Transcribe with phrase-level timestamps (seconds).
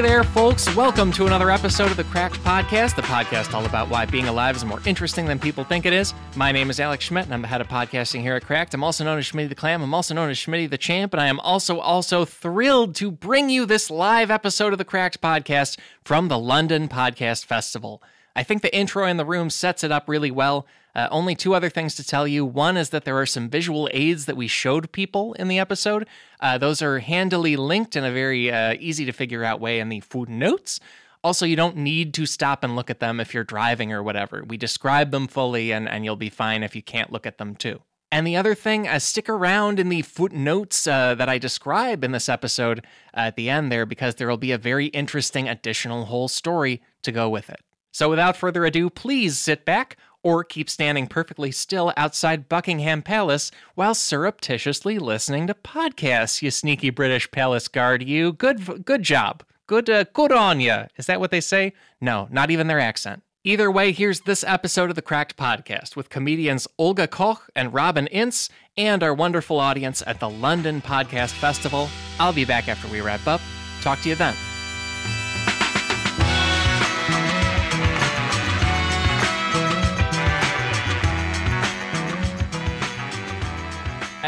[0.00, 0.74] Hey there, folks.
[0.74, 4.56] Welcome to another episode of the Cracked Podcast, the podcast all about why being alive
[4.56, 6.14] is more interesting than people think it is.
[6.36, 8.72] My name is Alex Schmidt, and I'm the head of podcasting here at Cracked.
[8.72, 9.82] I'm also known as Schmitty the Clam.
[9.82, 13.50] I'm also known as Schmitty the Champ, and I am also also thrilled to bring
[13.50, 18.02] you this live episode of the Cracked Podcast from the London Podcast Festival.
[18.34, 20.66] I think the intro in the room sets it up really well.
[20.94, 22.44] Uh, only two other things to tell you.
[22.44, 26.06] One is that there are some visual aids that we showed people in the episode.
[26.40, 29.88] Uh, those are handily linked in a very uh, easy to figure out way in
[29.88, 30.80] the food notes.
[31.22, 34.42] Also, you don't need to stop and look at them if you're driving or whatever.
[34.46, 37.54] We describe them fully, and, and you'll be fine if you can't look at them
[37.54, 37.82] too.
[38.12, 42.10] And the other thing, uh, stick around in the footnotes uh, that I describe in
[42.10, 42.80] this episode
[43.14, 46.82] uh, at the end there, because there will be a very interesting additional whole story
[47.02, 47.60] to go with it.
[47.92, 53.50] So, without further ado, please sit back or keep standing perfectly still outside Buckingham Palace
[53.74, 56.42] while surreptitiously listening to podcasts.
[56.42, 58.32] You sneaky British palace guard, you.
[58.32, 59.42] Good, good job.
[59.66, 60.86] Good, uh, good on ya.
[60.96, 61.72] Is that what they say?
[62.00, 63.22] No, not even their accent.
[63.42, 68.06] Either way, here's this episode of the Cracked Podcast with comedians Olga Koch and Robin
[68.08, 71.88] Ince and our wonderful audience at the London Podcast Festival.
[72.18, 73.40] I'll be back after we wrap up.
[73.80, 74.34] Talk to you then.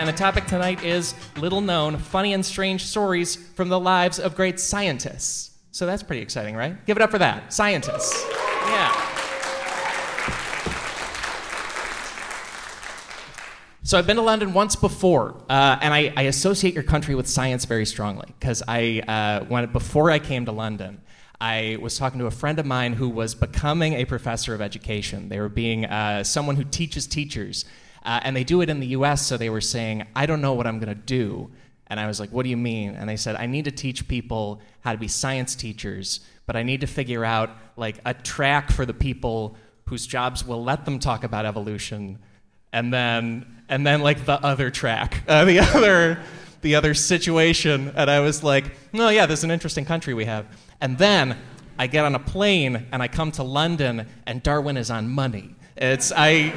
[0.02, 4.34] And the topic tonight is little known, funny, and strange stories from the lives of
[4.34, 5.52] great scientists.
[5.70, 6.84] So that's pretty exciting, right?
[6.86, 7.52] Give it up for that.
[7.52, 8.20] Scientists.
[8.66, 8.92] Yeah.
[13.84, 17.28] So I've been to London once before, uh, and I, I, associate your country with
[17.28, 21.00] science very strongly because I, uh, before I came to London,
[21.40, 25.28] I was talking to a friend of mine who was becoming a professor of education.
[25.28, 27.66] They were being uh, someone who teaches teachers,
[28.04, 30.54] uh, and they do it in the US, so they were saying, I don't know
[30.54, 31.50] what I'm going to do.
[31.86, 32.94] And I was like, What do you mean?
[32.94, 36.62] And they said, I need to teach people how to be science teachers, but I
[36.62, 39.56] need to figure out like a track for the people
[39.88, 42.18] whose jobs will let them talk about evolution.
[42.72, 46.22] And then, and then like the other track, uh, the other,
[46.62, 47.92] the other situation.
[47.94, 48.64] And I was like,
[48.94, 50.46] oh yeah, this is an interesting country we have.
[50.80, 51.36] And then
[51.78, 55.54] I get on a plane and I come to London and Darwin is on money.
[55.76, 56.54] It's, I,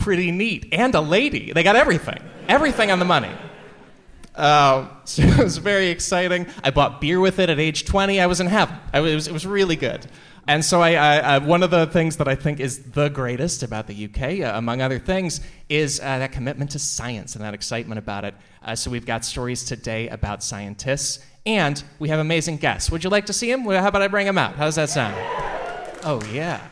[0.00, 0.68] pretty neat.
[0.72, 1.52] And a lady.
[1.52, 2.20] They got everything.
[2.48, 3.30] Everything on the money.
[4.34, 6.46] Uh, so it was very exciting.
[6.64, 8.20] I bought beer with it at age 20.
[8.20, 8.76] I was in heaven.
[8.92, 10.06] I was, it was really good.
[10.46, 13.86] And so, I, I, one of the things that I think is the greatest about
[13.86, 17.98] the UK, uh, among other things, is uh, that commitment to science and that excitement
[17.98, 18.34] about it.
[18.62, 22.90] Uh, so, we've got stories today about scientists, and we have amazing guests.
[22.90, 23.64] Would you like to see them?
[23.64, 24.54] How about I bring them out?
[24.54, 25.14] How does that sound?
[26.02, 26.66] Oh, yeah.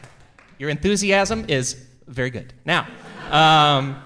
[0.59, 1.75] Your enthusiasm is
[2.06, 2.55] very good.
[2.65, 2.88] Now,
[3.33, 4.03] um,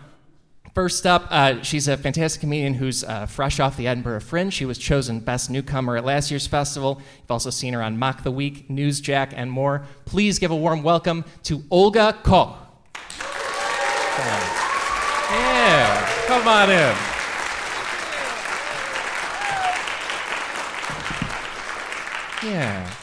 [0.75, 4.51] First up, uh, she's a fantastic comedian who's uh, fresh off the Edinburgh Fringe.
[4.55, 7.03] She was chosen Best Newcomer at last year's festival.
[7.21, 9.85] You've also seen her on Mock the Week, Newsjack, and more.
[10.07, 12.57] Please give a warm welcome to Olga Koch.
[15.31, 16.97] Yeah, come on in.
[22.51, 23.02] Yeah.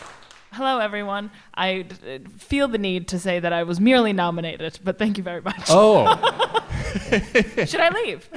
[0.60, 1.32] Hello, everyone.
[1.54, 5.24] I d- feel the need to say that I was merely nominated, but thank you
[5.24, 5.56] very much.
[5.70, 6.06] Oh.
[7.66, 8.28] Should I leave?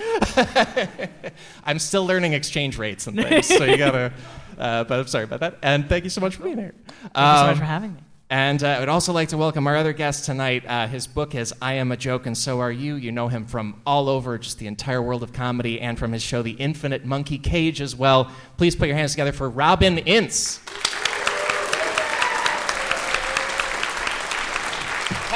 [1.64, 4.12] I'm still learning exchange rates and things, so you gotta.
[4.56, 5.58] Uh, but I'm sorry about that.
[5.64, 6.74] And thank you so much for being here.
[7.12, 8.00] Thank um, you so much for um, having me.
[8.30, 10.64] And uh, I would also like to welcome our other guest tonight.
[10.64, 12.94] Uh, his book is I Am a Joke and So Are You.
[12.94, 16.22] You know him from all over, just the entire world of comedy, and from his
[16.22, 18.30] show, The Infinite Monkey Cage, as well.
[18.58, 20.60] Please put your hands together for Robin Ince.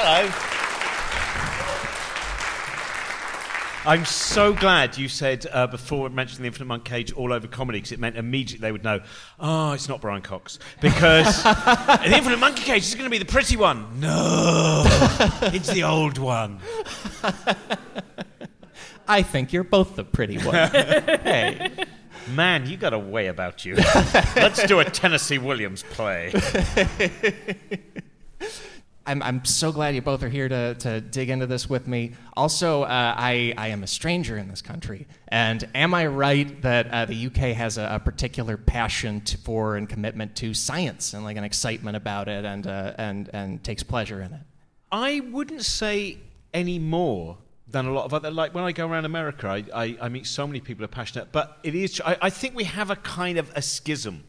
[0.09, 0.31] Hello.
[3.85, 7.79] I'm so glad you said uh, before mentioning the Infinite Monk Cage all over comedy
[7.79, 9.01] because it meant immediately they would know,
[9.41, 10.61] oh, it's not Brian Cox.
[10.81, 13.99] Because the Infinite Monkey Cage is going to be the pretty one.
[13.99, 14.85] No,
[15.53, 16.61] it's the old one.
[19.09, 20.55] I think you're both the pretty one.
[20.71, 21.73] hey.
[22.33, 23.75] Man, you got a way about you.
[24.37, 26.33] Let's do a Tennessee Williams play.
[29.07, 32.15] I'm, I'm so glad you both are here to, to dig into this with me.
[32.37, 35.07] Also, uh, I, I am a stranger in this country.
[35.29, 39.77] And am I right that uh, the UK has a, a particular passion to, for
[39.77, 43.83] and commitment to science and like an excitement about it and, uh, and, and takes
[43.83, 44.41] pleasure in it?
[44.91, 46.19] I wouldn't say
[46.53, 47.39] any more
[47.69, 50.27] than a lot of other like when I go around America, I, I, I meet
[50.27, 51.33] so many people who are passionate.
[51.33, 54.25] But it is I, I think we have a kind of a schism.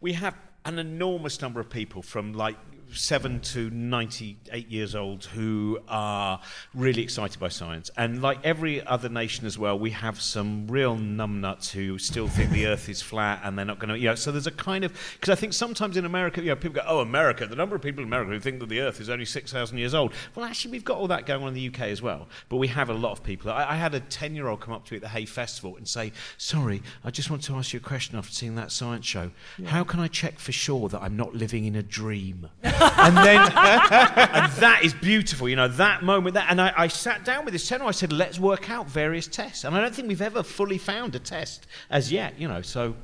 [0.00, 0.34] We have
[0.64, 2.56] an enormous number of people from like
[2.92, 6.40] seven to 98 years old who are
[6.74, 7.90] really excited by science.
[7.96, 12.50] And like every other nation as well, we have some real numbnuts who still think
[12.50, 14.84] the earth is flat and they're not going to, you know, so there's a kind
[14.84, 17.76] of, because I think sometimes in America, you know, people go, oh, America, the number
[17.76, 20.12] of people in America who think that the earth is only 6,000 years old.
[20.34, 22.28] Well, actually, we've got all that going on in the UK as well.
[22.48, 23.50] But we have a lot of people.
[23.50, 25.76] I, I had a 10 year old come up to me at the Hay Festival
[25.76, 29.06] and say, sorry, I just want to ask you a question after seeing that science
[29.06, 29.30] show.
[29.58, 29.68] Yeah.
[29.68, 32.48] How can I check for sure that I'm not living in a dream?
[32.80, 36.34] and then and that is beautiful, you know, that moment.
[36.34, 37.84] That, and I, I sat down with this tenor.
[37.84, 39.64] I said, let's work out various tests.
[39.64, 42.62] And I don't think we've ever fully found a test as yet, you know.
[42.62, 42.94] So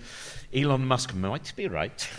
[0.54, 2.08] Elon Musk might be right.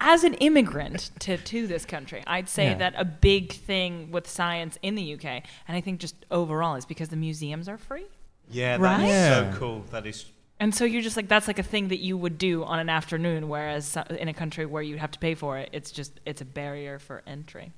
[0.00, 2.74] As an immigrant to, to this country, I'd say yeah.
[2.74, 6.84] that a big thing with science in the UK, and I think just overall, is
[6.84, 8.06] because the museums are free.
[8.50, 9.08] Yeah, that's right?
[9.08, 9.52] yeah.
[9.52, 9.84] so cool.
[9.92, 10.24] That is
[10.62, 12.88] and so you're just like that's like a thing that you would do on an
[12.88, 16.40] afternoon, whereas in a country where you have to pay for it, it's just it's
[16.40, 17.72] a barrier for entry.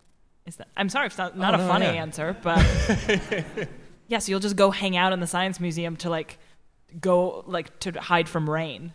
[0.44, 0.68] Is that?
[0.76, 1.92] I'm sorry, it's not, not oh, a no, funny yeah.
[1.92, 2.58] answer, but
[4.08, 4.18] yeah.
[4.18, 6.38] So you'll just go hang out in the science museum to like
[7.00, 8.92] go like to hide from rain,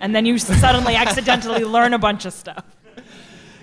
[0.00, 2.64] and then you suddenly accidentally learn a bunch of stuff.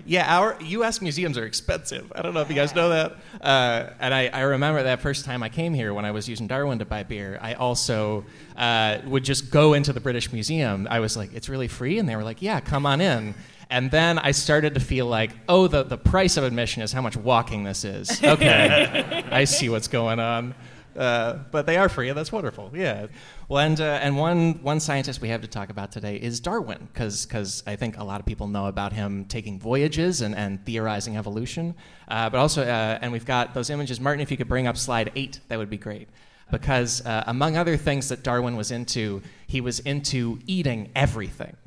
[0.08, 1.02] Yeah, our U.S.
[1.02, 2.12] museums are expensive.
[2.16, 3.18] I don't know if you guys know that.
[3.42, 6.46] Uh, and I, I, remember that first time I came here when I was using
[6.46, 7.40] Darwin to buy beer.
[7.42, 8.24] I also
[8.56, 10.88] uh, would just go into the British Museum.
[10.92, 13.34] I was like, "It's really free," and they were like, "Yeah, come on in."
[13.70, 17.02] And then I started to feel like, oh, the, the price of admission is how
[17.02, 18.22] much walking this is.
[18.36, 20.56] Okay, I see what's going on.
[20.96, 22.72] Uh, but they are free, and that's wonderful.
[22.74, 23.08] Yeah.
[23.50, 26.88] Well, and, uh, and one, one scientist we have to talk about today is Darwin,
[26.94, 31.18] because I think a lot of people know about him taking voyages and, and theorizing
[31.18, 31.76] evolution.
[32.08, 34.00] Uh, but also, uh, and we've got those images.
[34.00, 36.08] Martin, if you could bring up slide eight, that would be great.
[36.52, 41.58] Because uh, among other things that Darwin was into, he was into eating everything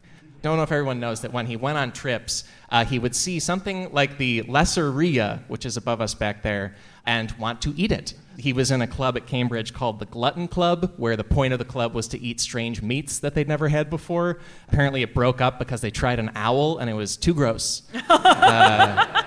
[0.43, 3.41] don't know if everyone knows that when he went on trips, uh, he would see
[3.41, 6.75] something like the lesser rhea, which is above us back there,
[7.07, 10.47] and want to eat it he was in a club at Cambridge called the Glutton
[10.47, 13.69] Club, where the point of the club was to eat strange meats that they'd never
[13.69, 14.39] had before.
[14.69, 17.83] Apparently, it broke up because they tried an owl and it was too gross.
[18.09, 19.25] uh,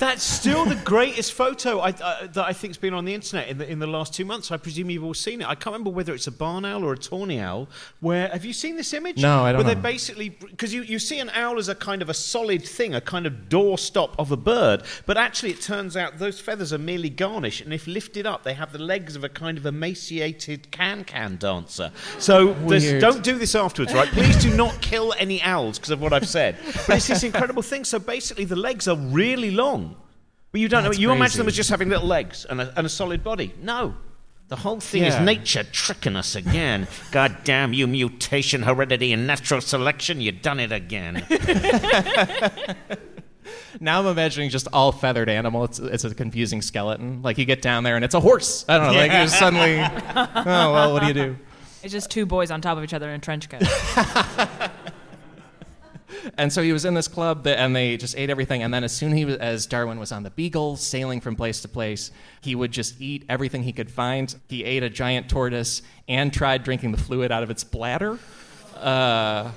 [0.00, 3.58] that's still the greatest photo I, uh, that I think's been on the internet in
[3.58, 4.50] the, in the last two months.
[4.50, 5.46] I presume you've all seen it.
[5.46, 7.68] I can't remember whether it's a barn owl or a tawny owl.
[8.00, 9.18] Where have you seen this image?
[9.20, 9.62] No, I don't.
[9.62, 12.64] Where they basically because you, you see an owl as a kind of a solid
[12.64, 16.72] thing, a kind of doorstop of a bird, but actually it turns out those feathers
[16.72, 19.66] are merely garnish, and if lifted up, they have the legs of a kind of
[19.66, 21.92] emaciated can-can dancer.
[22.18, 22.54] So
[23.00, 24.08] don't do this afterwards, right?
[24.08, 26.56] Please do not kill any owls because of what I've said.
[26.86, 27.84] But it's this incredible thing.
[27.84, 29.89] So basically, the legs are really long.
[30.52, 31.00] But you don't That's know.
[31.00, 31.18] You crazy.
[31.18, 33.54] imagine them as just having little legs and a, and a solid body.
[33.62, 33.94] No.
[34.48, 35.20] The whole thing yeah.
[35.20, 36.88] is nature tricking us again.
[37.12, 40.20] God damn you, mutation, heredity, and natural selection.
[40.20, 41.24] You've done it again.
[43.80, 45.62] now I'm imagining just all feathered animal.
[45.64, 47.22] It's, it's a confusing skeleton.
[47.22, 48.64] Like you get down there and it's a horse.
[48.68, 48.92] I don't know.
[48.94, 48.98] Yeah.
[48.98, 51.36] Like you suddenly, oh well, what do you do?
[51.84, 53.62] It's just two boys on top of each other in a trench coat.
[56.36, 58.62] and so he was in this club, that, and they just ate everything.
[58.62, 61.68] And then as soon he as Darwin was on the Beagle, sailing from place to
[61.68, 64.34] place, he would just eat everything he could find.
[64.48, 68.18] He ate a giant tortoise and tried drinking the fluid out of its bladder.
[68.76, 69.50] Uh,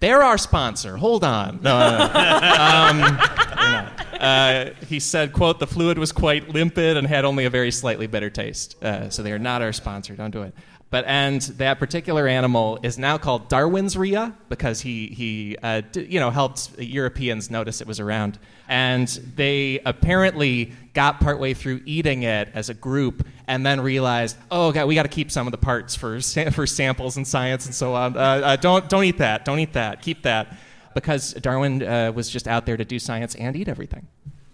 [0.00, 0.96] they're our sponsor.
[0.96, 1.60] Hold on.
[1.62, 2.04] No, no, no.
[2.58, 7.70] um, uh, he said, "quote The fluid was quite limpid and had only a very
[7.70, 8.82] slightly bitter taste.
[8.82, 10.16] Uh, so they are not our sponsor.
[10.16, 10.54] Don't do it."
[10.92, 16.04] But and that particular animal is now called Darwin's rhea because he he uh, d-
[16.04, 22.24] you know helped Europeans notice it was around, and they apparently got partway through eating
[22.24, 25.50] it as a group, and then realized, oh god, we got to keep some of
[25.52, 26.20] the parts for
[26.52, 28.14] for samples and science and so on.
[28.14, 29.46] Uh, uh, don't don't eat that.
[29.46, 30.02] Don't eat that.
[30.02, 30.54] Keep that,
[30.92, 34.08] because Darwin uh, was just out there to do science and eat everything.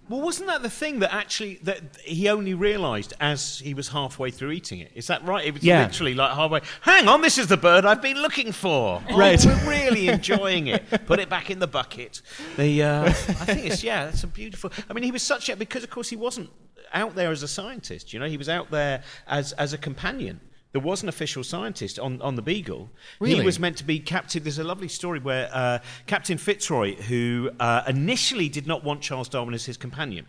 [0.09, 4.31] Well, wasn't that the thing that actually that he only realised as he was halfway
[4.31, 4.91] through eating it?
[4.95, 5.45] Is that right?
[5.45, 5.83] It was yeah.
[5.83, 6.61] literally like halfway.
[6.81, 9.03] Hang on, this is the bird I've been looking for.
[9.11, 10.85] Oh, right, we're really enjoying it.
[11.07, 12.21] Put it back in the bucket.
[12.57, 14.71] The uh, I think it's yeah, that's a beautiful.
[14.89, 16.51] I mean, he was such a because of course he wasn't
[16.93, 18.13] out there as a scientist.
[18.13, 20.41] You know, he was out there as as a companion
[20.79, 22.89] there was an official scientist on, on the Beagle.
[23.19, 23.41] Really?
[23.41, 24.45] He was meant to be captain.
[24.45, 29.29] There's a lovely story where uh, Captain Fitzroy, who uh, initially did not want Charles
[29.29, 30.27] Darwin as his companion,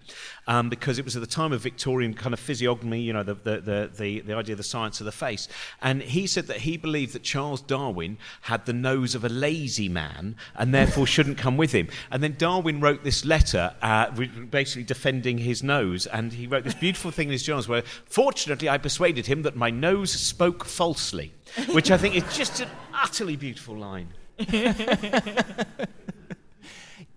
[0.49, 3.35] um, because it was at the time of Victorian kind of physiognomy, you know, the,
[3.35, 5.47] the, the, the, the idea of the science of the face.
[5.79, 9.87] And he said that he believed that Charles Darwin had the nose of a lazy
[9.87, 11.87] man and therefore shouldn't come with him.
[12.09, 16.07] And then Darwin wrote this letter uh, basically defending his nose.
[16.07, 19.55] And he wrote this beautiful thing in his journals where, fortunately, I persuaded him that
[19.55, 21.31] my nose spoke falsely,
[21.73, 24.07] which I think is just an utterly beautiful line.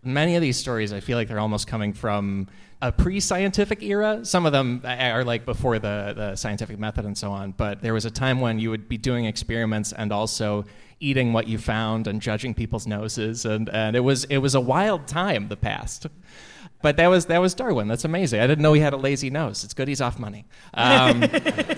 [0.04, 2.48] Many of these stories, I feel like they're almost coming from
[2.82, 4.24] a pre-scientific era.
[4.24, 7.52] Some of them are like before the, the scientific method and so on.
[7.52, 10.64] But there was a time when you would be doing experiments and also
[10.98, 14.60] eating what you found and judging people's noses, and, and it was it was a
[14.60, 15.48] wild time.
[15.48, 16.06] The past.
[16.82, 17.86] But that was that was Darwin.
[17.86, 18.40] That's amazing.
[18.40, 19.62] I didn't know he had a lazy nose.
[19.62, 20.44] It's good he's off money.
[20.74, 21.24] Um,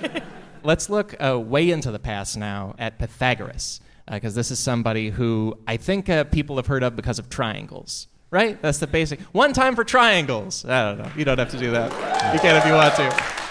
[0.62, 5.10] let's look uh, way into the past now at Pythagoras, because uh, this is somebody
[5.10, 8.60] who I think uh, people have heard of because of triangles right?
[8.60, 9.20] That's the basic.
[9.30, 10.64] One time for triangles.
[10.64, 11.10] I don't know.
[11.16, 11.92] You don't have to do that.
[12.34, 13.44] You can if you want to.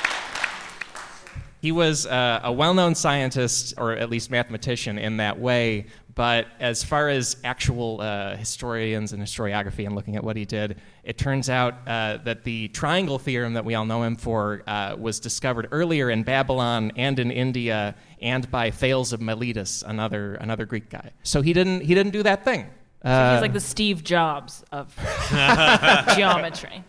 [1.61, 5.85] He was uh, a well known scientist, or at least mathematician, in that way.
[6.15, 10.81] But as far as actual uh, historians and historiography and looking at what he did,
[11.05, 14.97] it turns out uh, that the triangle theorem that we all know him for uh,
[14.99, 20.65] was discovered earlier in Babylon and in India and by Thales of Miletus, another, another
[20.65, 21.11] Greek guy.
[21.23, 22.67] So he didn't, he didn't do that thing.
[23.03, 24.95] So he's like the Steve Jobs of
[26.15, 26.83] geometry.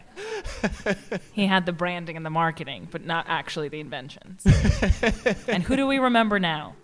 [1.33, 4.44] he had the branding and the marketing, but not actually the inventions.
[5.49, 6.76] and who do we remember now?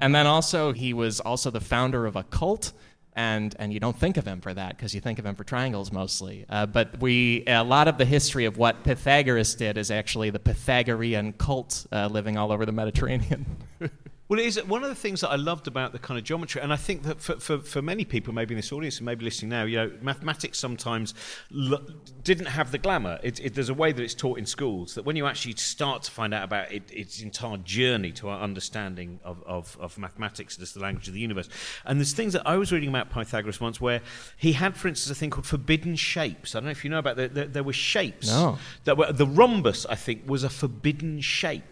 [0.00, 2.72] and then also, he was also the founder of a cult.
[3.16, 5.44] And, and you don't think of him for that because you think of him for
[5.44, 6.46] triangles mostly.
[6.48, 10.40] Uh, but we, a lot of the history of what Pythagoras did is actually the
[10.40, 13.46] Pythagorean cult uh, living all over the Mediterranean.
[14.26, 16.62] Well, it is one of the things that I loved about the kind of geometry,
[16.62, 19.22] and I think that for, for, for many people, maybe in this audience and maybe
[19.22, 21.12] listening now, you know, mathematics sometimes
[21.50, 21.84] lo-
[22.22, 23.18] didn't have the glamour.
[23.22, 26.04] It, it, there's a way that it's taught in schools that when you actually start
[26.04, 30.58] to find out about it, its entire journey to our understanding of, of, of mathematics
[30.58, 31.50] as the language of the universe.
[31.84, 34.00] And there's things that I was reading about Pythagoras once where
[34.38, 36.54] he had, for instance, a thing called forbidden shapes.
[36.54, 37.34] I don't know if you know about that.
[37.34, 38.28] There, there were shapes.
[38.28, 38.56] No.
[38.84, 41.64] That were, the rhombus, I think, was a forbidden shape.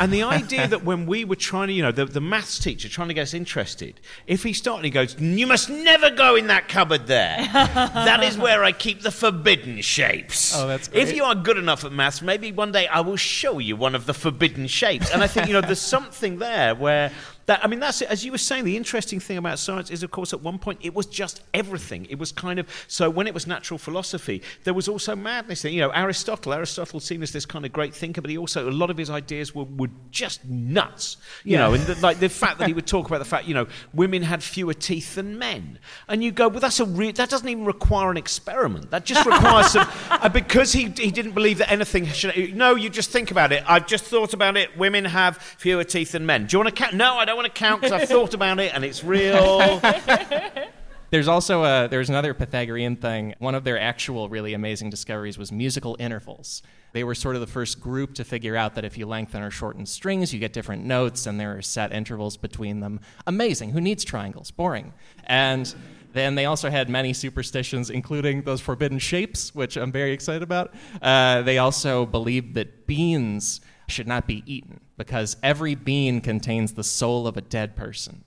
[0.00, 2.88] And the idea that when we were trying to, you know, the, the maths teacher
[2.88, 6.46] trying to get us interested, if he started he goes, You must never go in
[6.48, 7.36] that cupboard there.
[7.52, 10.54] that is where I keep the forbidden shapes.
[10.56, 11.08] Oh, that's great.
[11.08, 13.94] If you are good enough at maths, maybe one day I will show you one
[13.94, 15.10] of the forbidden shapes.
[15.10, 17.12] And I think, you know, there's something there where
[17.48, 18.10] that, I mean, that's it.
[18.10, 20.80] As you were saying, the interesting thing about science is, of course, at one point
[20.82, 22.06] it was just everything.
[22.10, 25.64] It was kind of so when it was natural philosophy, there was also madness.
[25.64, 26.52] You know, Aristotle.
[26.52, 29.08] Aristotle seen as this kind of great thinker, but he also a lot of his
[29.08, 31.16] ideas were, were just nuts.
[31.42, 31.58] You yeah.
[31.60, 33.66] know, and the, like the fact that he would talk about the fact, you know,
[33.94, 37.48] women had fewer teeth than men, and you go, well, that's a re- that doesn't
[37.48, 38.90] even require an experiment.
[38.90, 42.54] That just requires some uh, because he he didn't believe that anything should.
[42.54, 43.64] No, you just think about it.
[43.66, 44.76] I've just thought about it.
[44.76, 46.44] Women have fewer teeth than men.
[46.44, 46.92] Do you want to count?
[46.92, 49.80] No, I don't want to count because I've thought about it and it's real.
[51.10, 53.34] There's also a, there's another Pythagorean thing.
[53.38, 56.62] One of their actual really amazing discoveries was musical intervals.
[56.92, 59.50] They were sort of the first group to figure out that if you lengthen or
[59.50, 63.00] shorten strings, you get different notes and there are set intervals between them.
[63.26, 63.70] Amazing.
[63.70, 64.50] Who needs triangles?
[64.50, 64.92] Boring.
[65.24, 65.74] And
[66.12, 70.74] then they also had many superstitions, including those forbidden shapes, which I'm very excited about.
[71.00, 76.84] Uh, they also believed that beans should not be eaten because every bean contains the
[76.84, 78.22] soul of a dead person.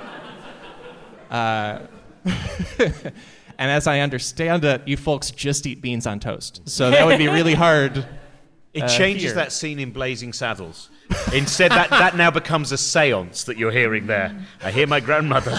[1.30, 1.80] uh,
[2.78, 3.12] and
[3.58, 6.62] as I understand it, you folks just eat beans on toast.
[6.64, 8.06] So that would be really hard.
[8.72, 9.34] It uh, changes here.
[9.36, 10.90] that scene in Blazing Saddles.
[11.32, 14.38] Instead, that, that now becomes a seance that you're hearing there.
[14.62, 15.58] I hear my grandmother.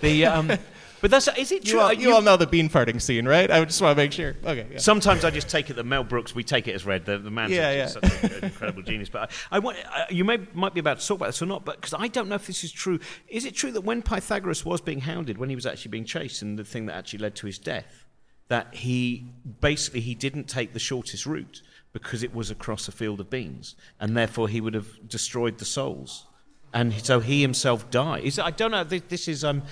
[0.00, 0.52] the, um,
[1.00, 1.78] but that's is it true?
[1.78, 3.50] You all, you, you all know the bean farting scene, right?
[3.50, 4.36] I just want to make sure.
[4.44, 4.66] Okay.
[4.72, 4.78] Yeah.
[4.78, 6.34] Sometimes I just take it that Mel Brooks.
[6.34, 7.04] We take it as read.
[7.04, 7.86] The, the man's yeah, yeah.
[7.86, 9.08] such an incredible genius.
[9.08, 11.46] But I, I want uh, you may might be about to talk about this or
[11.46, 12.98] not, but because I don't know if this is true.
[13.28, 16.42] Is it true that when Pythagoras was being hounded, when he was actually being chased,
[16.42, 18.04] and the thing that actually led to his death,
[18.48, 21.62] that he basically he didn't take the shortest route
[21.92, 25.64] because it was across a field of beans, and therefore he would have destroyed the
[25.64, 26.26] souls,
[26.72, 28.24] and so he himself died.
[28.24, 28.84] Is I don't know.
[28.84, 29.62] This, this is um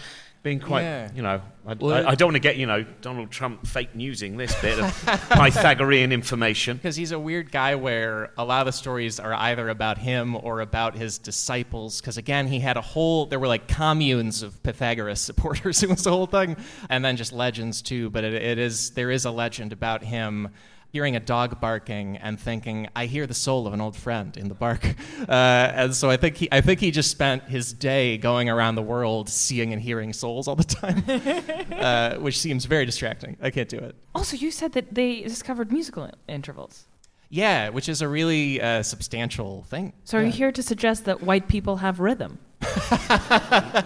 [0.46, 1.10] being quite, yeah.
[1.12, 3.96] you know, I, well, I, I, don't want to get, you know, Donald Trump fake
[3.96, 6.76] newsing this bit of Pythagorean information.
[6.76, 10.36] Because he's a weird guy where a lot of the stories are either about him
[10.36, 12.00] or about his disciples.
[12.00, 15.82] Because again, he had a whole, there were like communes of Pythagoras supporters.
[15.82, 16.56] it was the whole thing.
[16.88, 18.08] And then just legends too.
[18.08, 20.50] But it, it is, there is a legend about him
[20.96, 24.48] hearing a dog barking and thinking, I hear the soul of an old friend in
[24.48, 24.82] the bark.
[25.28, 28.76] Uh, and so I think, he, I think he just spent his day going around
[28.76, 31.02] the world seeing and hearing souls all the time,
[31.72, 33.36] uh, which seems very distracting.
[33.40, 33.96] I can't do it.
[34.14, 36.84] Also, you said that they discovered musical intervals.
[37.28, 39.94] Yeah, which is a really uh, substantial thing.
[40.04, 40.26] So, are yeah.
[40.26, 42.38] you here to suggest that white people have rhythm?
[42.60, 43.84] and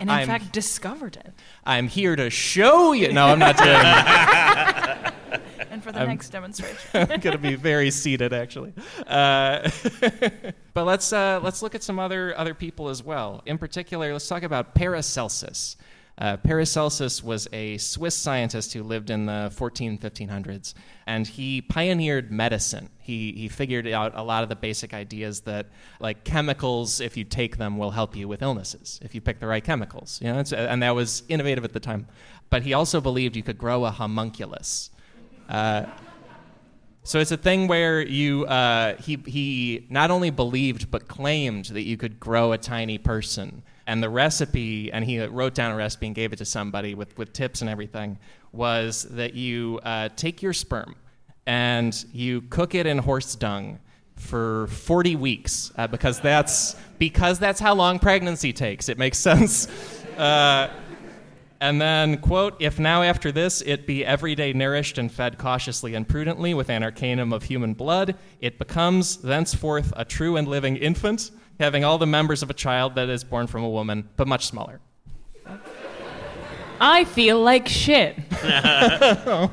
[0.00, 1.34] in I'm, fact, discovered it.
[1.64, 3.12] I'm here to show you.
[3.12, 5.13] No, I'm not doing for
[5.94, 6.78] the I'm, next demonstration.
[6.94, 8.74] I'm going to be very seated, actually.
[9.06, 9.70] Uh,
[10.74, 13.42] but let's uh, let's look at some other other people as well.
[13.46, 15.76] In particular, let's talk about Paracelsus.
[16.16, 20.74] Uh, Paracelsus was a Swiss scientist who lived in the 14, 1500s,
[21.08, 22.88] and he pioneered medicine.
[23.00, 25.66] He, he figured out a lot of the basic ideas that,
[25.98, 29.48] like chemicals, if you take them, will help you with illnesses if you pick the
[29.48, 30.20] right chemicals.
[30.22, 32.06] You know, it's, and that was innovative at the time.
[32.48, 34.90] But he also believed you could grow a homunculus.
[35.48, 35.86] Uh,
[37.02, 41.82] so it's a thing where you uh, he he not only believed but claimed that
[41.82, 46.06] you could grow a tiny person, and the recipe, and he wrote down a recipe
[46.06, 48.18] and gave it to somebody with with tips and everything,
[48.52, 50.96] was that you uh, take your sperm
[51.46, 53.78] and you cook it in horse dung
[54.16, 58.88] for 40 weeks uh, because that's because that's how long pregnancy takes.
[58.88, 59.68] It makes sense.
[60.16, 60.70] Uh,
[61.60, 65.94] and then, quote, if now after this it be every day nourished and fed cautiously
[65.94, 70.76] and prudently with an arcanum of human blood, it becomes thenceforth a true and living
[70.76, 71.30] infant,
[71.60, 74.46] having all the members of a child that is born from a woman, but much
[74.46, 74.80] smaller.
[76.80, 78.18] I feel like shit.
[78.42, 79.50] and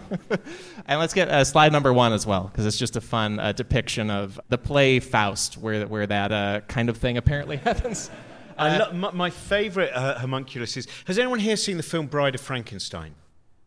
[0.89, 4.09] let's get uh, slide number one as well, because it's just a fun uh, depiction
[4.09, 8.09] of the play Faust, where, where that uh, kind of thing apparently happens.
[8.57, 10.87] I lo- my, my favourite uh, homunculus is.
[11.05, 13.15] Has anyone here seen the film Bride of Frankenstein?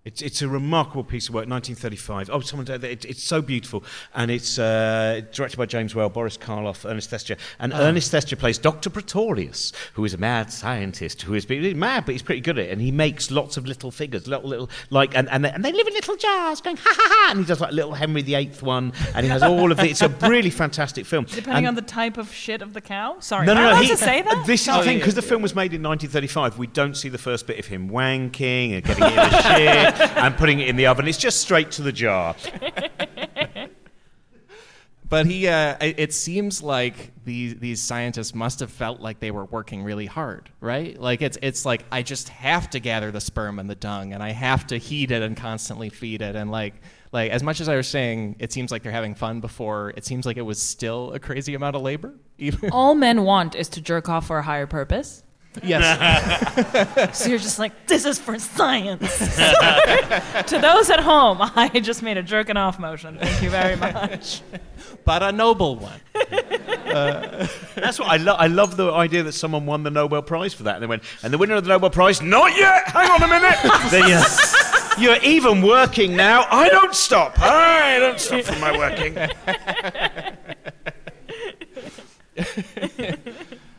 [0.05, 2.29] It's, it's a remarkable piece of work, 1935.
[2.31, 3.83] Oh, someone it, it's so beautiful.
[4.15, 7.39] And it's uh, directed by James Whale, Boris Karloff, Ernest Thesiger.
[7.59, 7.79] And Oh.
[7.79, 8.91] Ernest Thesiger plays Dr.
[8.91, 12.67] Pretorius, who is a mad scientist who is he's mad, but he's pretty good at
[12.67, 12.71] it.
[12.71, 15.73] And he makes lots of little figures, little, little, like, and, and, they, and they
[15.73, 17.29] live in little jars going, ha ha ha.
[17.31, 18.93] And he does like little Henry VIII one.
[19.15, 19.91] And he has all of it.
[19.91, 21.25] It's a really fantastic film.
[21.25, 23.17] Depending And- on the type of shit of the cow.
[23.21, 23.77] Sorry, no, no, no.
[23.77, 24.45] he- to say that?
[24.47, 25.29] This is Oh, the thing yeah, because the yeah.
[25.29, 26.59] film was made in 1935.
[26.59, 30.37] We don't see the first bit of him wanking and getting in the shit and
[30.37, 31.09] putting it in the oven.
[31.09, 32.37] It's just straight to the jar.
[35.15, 39.31] But he, uh, it it seems like these these scientists must have felt like they
[39.31, 40.99] were working really hard, right?
[40.99, 44.23] Like it's it's like I just have to gather the sperm and the dung, and
[44.23, 46.75] I have to heat it and constantly feed it, and like
[47.13, 49.93] like as much as I was saying, it seems like they're having fun before.
[49.97, 52.15] It seems like it was still a crazy amount of labor.
[52.39, 55.23] Even All men want is to jerk off for a higher purpose.
[55.63, 59.19] Yes, So you're just like, this is for science.
[60.47, 63.19] to those at home, I just made a jerking off motion.
[63.19, 64.43] Thank you very much.
[65.05, 66.01] but a noble one.
[66.15, 68.37] Uh, That's what I love.
[68.39, 70.75] I love the idea that someone won the Nobel Prize for that.
[70.77, 72.89] And they went, and the winner of the Nobel Prize, not yet.
[72.89, 73.57] Hang on a minute.
[73.91, 74.23] Then you-
[74.97, 76.47] you're even working now.
[76.51, 77.35] I don't stop.
[77.41, 79.17] I don't stop from my working.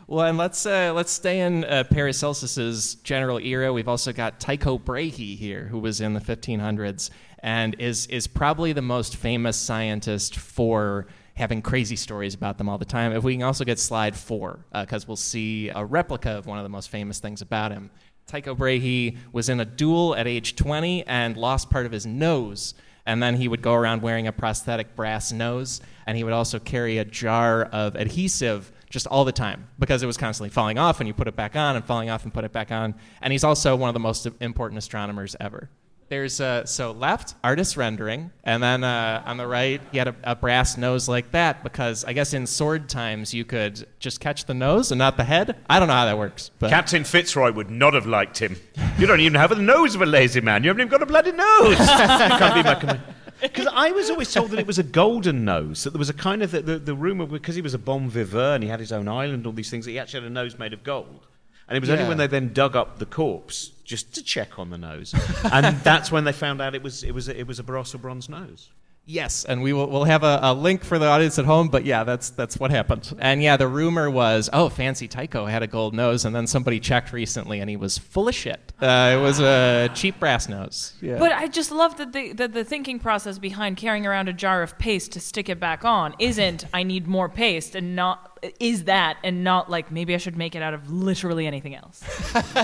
[0.08, 3.72] Well, and let's uh, let's stay in uh, Paracelsus's general era.
[3.72, 8.72] We've also got Tycho Brahe here, who was in the 1500s and is is probably
[8.72, 13.12] the most famous scientist for having crazy stories about them all the time.
[13.12, 16.62] If we can also get slide four, because we'll see a replica of one of
[16.62, 17.90] the most famous things about him.
[18.28, 22.74] Tycho Brahe was in a duel at age 20 and lost part of his nose.
[23.06, 26.58] And then he would go around wearing a prosthetic brass nose, and he would also
[26.58, 31.00] carry a jar of adhesive just all the time because it was constantly falling off,
[31.00, 32.94] and you put it back on, and falling off, and put it back on.
[33.20, 35.70] And he's also one of the most important astronomers ever.
[36.08, 40.14] There's uh, so left artist rendering, and then uh, on the right he had a,
[40.22, 44.44] a brass nose like that because I guess in sword times you could just catch
[44.44, 45.56] the nose and not the head.
[45.68, 48.56] I don't know how that works, but Captain Fitzroy would not have liked him.
[48.98, 50.62] You don't even have the nose of a lazy man.
[50.62, 51.76] You haven't even got a bloody nose.
[53.40, 53.76] Can't be my command.
[53.76, 56.14] Because I was always told that it was a golden nose, that there was a
[56.14, 58.80] kind of the, the, the rumor because he was a bon vivant and he had
[58.80, 60.82] his own island, and all these things, that he actually had a nose made of
[60.82, 61.26] gold.
[61.68, 64.70] And it was only when they then dug up the corpse just to check on
[64.70, 65.12] the nose,
[65.52, 67.92] and that's when they found out it was it was a, it was a brass
[67.92, 68.70] or bronze nose.
[69.08, 71.68] Yes, and we will we'll have a, a link for the audience at home.
[71.68, 73.14] But yeah, that's that's what happened.
[73.20, 76.80] And yeah, the rumor was, oh, Fancy Tycho had a gold nose, and then somebody
[76.80, 78.72] checked recently, and he was full of shit.
[78.82, 80.94] Uh, it was a cheap brass nose.
[81.00, 81.18] Yeah.
[81.20, 84.60] But I just love that the, that the thinking process behind carrying around a jar
[84.64, 88.84] of paste to stick it back on isn't I need more paste and not is
[88.84, 92.02] that and not like maybe I should make it out of literally anything else.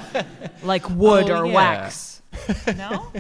[0.65, 1.53] like wood Oh, or yeah.
[1.55, 2.19] wax.
[2.77, 3.13] No?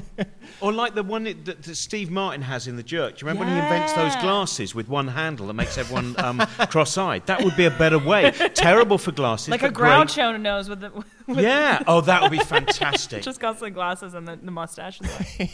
[0.62, 3.16] Or like the one that, that Steve Martin has in The Jerk.
[3.18, 6.38] Do you remember when he invents those glasses with one handle that makes everyone um,
[6.70, 7.26] cross-eyed?
[7.26, 8.30] That would be a better way.
[8.54, 9.48] Terrible for glasses.
[9.48, 10.90] like a but great- nose with the
[11.26, 11.82] with Yeah.
[11.86, 13.22] Oh, that would be fantastic.
[13.22, 15.00] just constantly glasses and the, the mustache.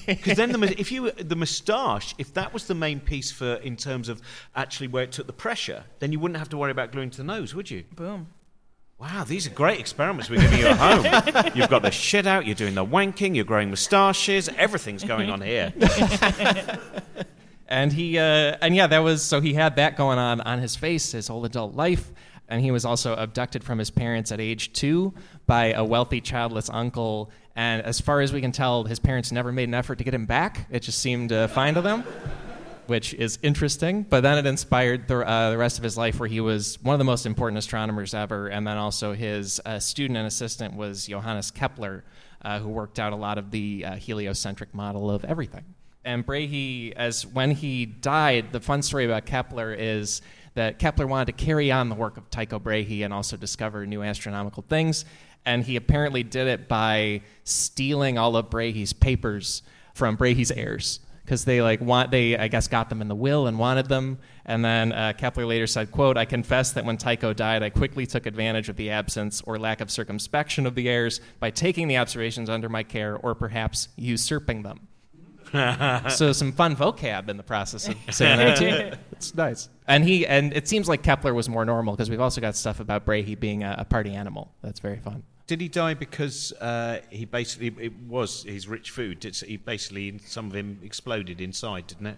[0.07, 3.77] Because then the, if you the moustache, if that was the main piece for in
[3.77, 4.21] terms of
[4.57, 7.17] actually where it took the pressure, then you wouldn't have to worry about gluing to
[7.17, 7.85] the nose, would you?
[7.95, 8.29] Boom.
[8.99, 11.53] Wow, these are great experiments we're giving you at home.
[11.55, 15.41] You've got the shit out, you're doing the wanking, you're growing moustaches, everything's going on
[15.41, 15.73] here.
[17.69, 20.75] and he uh, and yeah, that was so he had that going on on his
[20.75, 22.11] face his whole adult life.
[22.49, 25.15] And he was also abducted from his parents at age two
[25.47, 27.31] by a wealthy, childless uncle.
[27.55, 30.15] And as far as we can tell, his parents never made an effort to get
[30.15, 30.67] him back.
[30.71, 32.05] It just seemed uh, fine to them,
[32.89, 34.03] which is interesting.
[34.03, 36.95] But then it inspired the, uh, the rest of his life, where he was one
[36.95, 38.49] of the most important astronomers ever.
[38.49, 42.03] And then also his uh, student and assistant was Johannes Kepler,
[42.43, 45.65] uh, who worked out a lot of the uh, heliocentric model of everything.
[46.03, 50.23] And Brahe, as when he died, the fun story about Kepler is
[50.55, 54.03] that Kepler wanted to carry on the work of Tycho Brahe and also discover new
[54.03, 55.05] astronomical things.
[55.45, 61.45] And he apparently did it by stealing all of Brahe's papers from Brahe's heirs because
[61.45, 64.19] they like want they I guess got them in the will and wanted them.
[64.47, 68.07] And then uh, Kepler later said, "quote I confess that when Tycho died, I quickly
[68.07, 71.99] took advantage of the absence or lack of circumspection of the heirs by taking the
[71.99, 74.89] observations under my care or perhaps usurping them."
[76.11, 78.97] so some fun vocab in the process of saying that too.
[79.13, 79.69] It's nice.
[79.89, 82.79] And he and it seems like Kepler was more normal because we've also got stuff
[82.79, 84.55] about Brahe being a, a party animal.
[84.63, 85.25] That's very fun.
[85.49, 89.25] Did he die because uh, he basically it was his rich food?
[89.25, 92.17] It's, he basically some of him exploded inside, didn't it?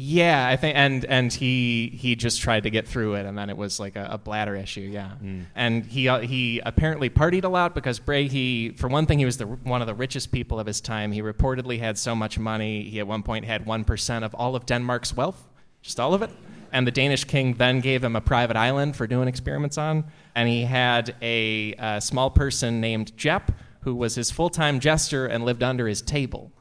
[0.00, 3.50] Yeah, I think, and and he he just tried to get through it, and then
[3.50, 4.82] it was like a, a bladder issue.
[4.92, 5.46] Yeah, Mm.
[5.56, 9.38] and he uh, he apparently partied a lot because Brahe, for one thing, he was
[9.38, 11.10] the one of the richest people of his time.
[11.10, 12.84] He reportedly had so much money.
[12.90, 15.48] He at one point had one percent of all of Denmark's wealth,
[15.82, 16.30] just all of it.
[16.72, 20.04] And the Danish king then gave him a private island for doing experiments on.
[20.34, 23.52] And he had a, uh small person named Jep,
[23.82, 26.52] who was his full time jester and lived under his table.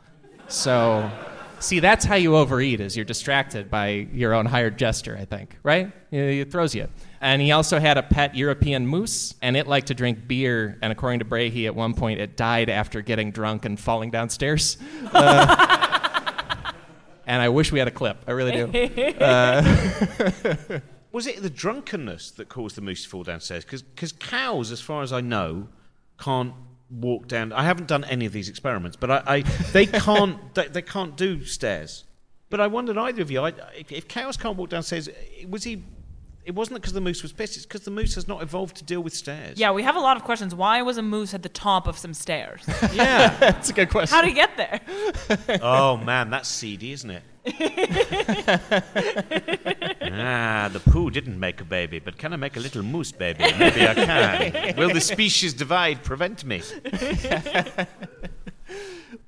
[0.48, 1.10] So,
[1.60, 5.58] see, that's how you overeat is you're distracted by your own hired jester, I think,
[5.64, 5.92] right?
[6.12, 6.88] It throws you.
[7.20, 10.78] And he also had a pet European moose, and it liked to drink beer.
[10.82, 14.78] And according to Brahe, at one point it died after getting drunk and falling downstairs.
[15.14, 15.97] Uh,
[17.28, 18.24] and I wish we had a clip.
[18.26, 19.14] I really do.
[19.28, 20.80] Uh,
[21.12, 23.66] was it the drunkenness that caused the moose to fall downstairs?
[23.66, 25.68] Because cows, as far as I know,
[26.18, 26.54] can't
[26.90, 27.52] walk down.
[27.52, 29.42] I haven't done any of these experiments, but I, I
[29.74, 32.06] they can't they, they can't do stairs.
[32.50, 35.10] But I wondered either of you, I, if, if cows can't walk downstairs,
[35.48, 35.84] was he?
[36.48, 37.58] It wasn't because the moose was pissed.
[37.58, 39.60] It's because the moose has not evolved to deal with stairs.
[39.60, 40.56] Yeah, we have a lot of questions.
[40.56, 42.62] Why was a moose at the top of some stairs?
[42.94, 43.36] Yeah.
[43.40, 44.16] That's a good question.
[44.16, 44.80] How did he get there?
[45.62, 47.22] oh man, that's seedy, isn't it?
[50.14, 53.40] ah, the poo didn't make a baby, but can I make a little moose baby?
[53.60, 54.78] Maybe I can.
[54.78, 56.62] Will the species divide prevent me?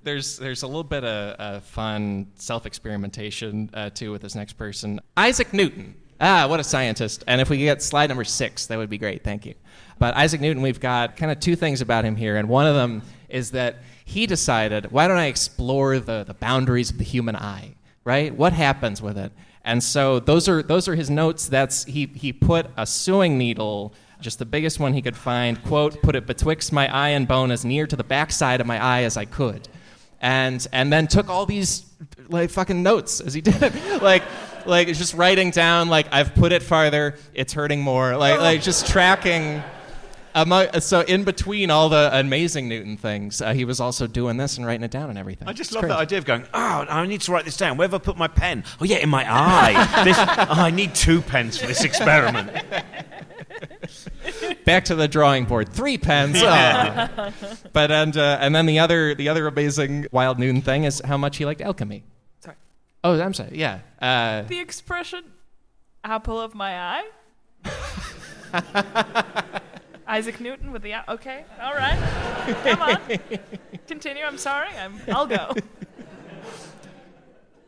[0.03, 4.53] there's there's a little bit of uh, fun self experimentation uh, too with this next
[4.53, 5.95] person, Isaac Newton.
[6.21, 7.23] Ah, what a scientist!
[7.27, 9.23] And if we could get slide number six, that would be great.
[9.23, 9.55] Thank you.
[9.99, 12.75] But Isaac Newton, we've got kind of two things about him here, and one of
[12.75, 17.35] them is that he decided, why don't I explore the, the boundaries of the human
[17.35, 17.75] eye?
[18.03, 18.33] Right?
[18.33, 19.31] What happens with it?
[19.63, 21.47] And so those are those are his notes.
[21.47, 26.01] That's he he put a sewing needle just the biggest one he could find, quote,
[26.01, 29.03] put it betwixt my eye and bone as near to the backside of my eye
[29.03, 29.67] as I could.
[30.21, 31.85] And and then took all these
[32.27, 33.73] like fucking notes as he did it.
[34.01, 34.23] like
[34.67, 38.15] like just writing down like I've put it farther, it's hurting more.
[38.17, 39.61] Like like just tracking
[40.35, 44.57] amo- so in between all the amazing Newton things, uh, he was also doing this
[44.57, 45.47] and writing it down and everything.
[45.47, 45.93] I just It's love crazy.
[45.93, 47.77] that idea of going, oh, I need to write this down.
[47.77, 48.63] Where have I put my pen?
[48.79, 50.03] Oh, yeah, in my eye.
[50.03, 52.51] this, oh, I need two pens for this experiment.
[54.65, 55.69] back to the drawing board.
[55.69, 56.37] Three pens.
[56.41, 57.31] Ah.
[57.73, 61.17] but and uh, and then the other the other amazing wild Newton thing is how
[61.17, 62.03] much he liked alchemy.
[63.03, 63.19] Sorry.
[63.19, 63.51] Oh, I'm sorry.
[63.53, 63.79] Yeah.
[64.01, 65.23] Uh, The expression
[66.03, 67.03] apple of my eye?
[70.07, 71.03] Isaac Newton with the eye.
[71.07, 71.97] Okay, all right.
[72.63, 72.99] Come on.
[73.87, 74.23] Continue.
[74.23, 74.69] I'm sorry.
[74.77, 75.53] I'm, I'll go.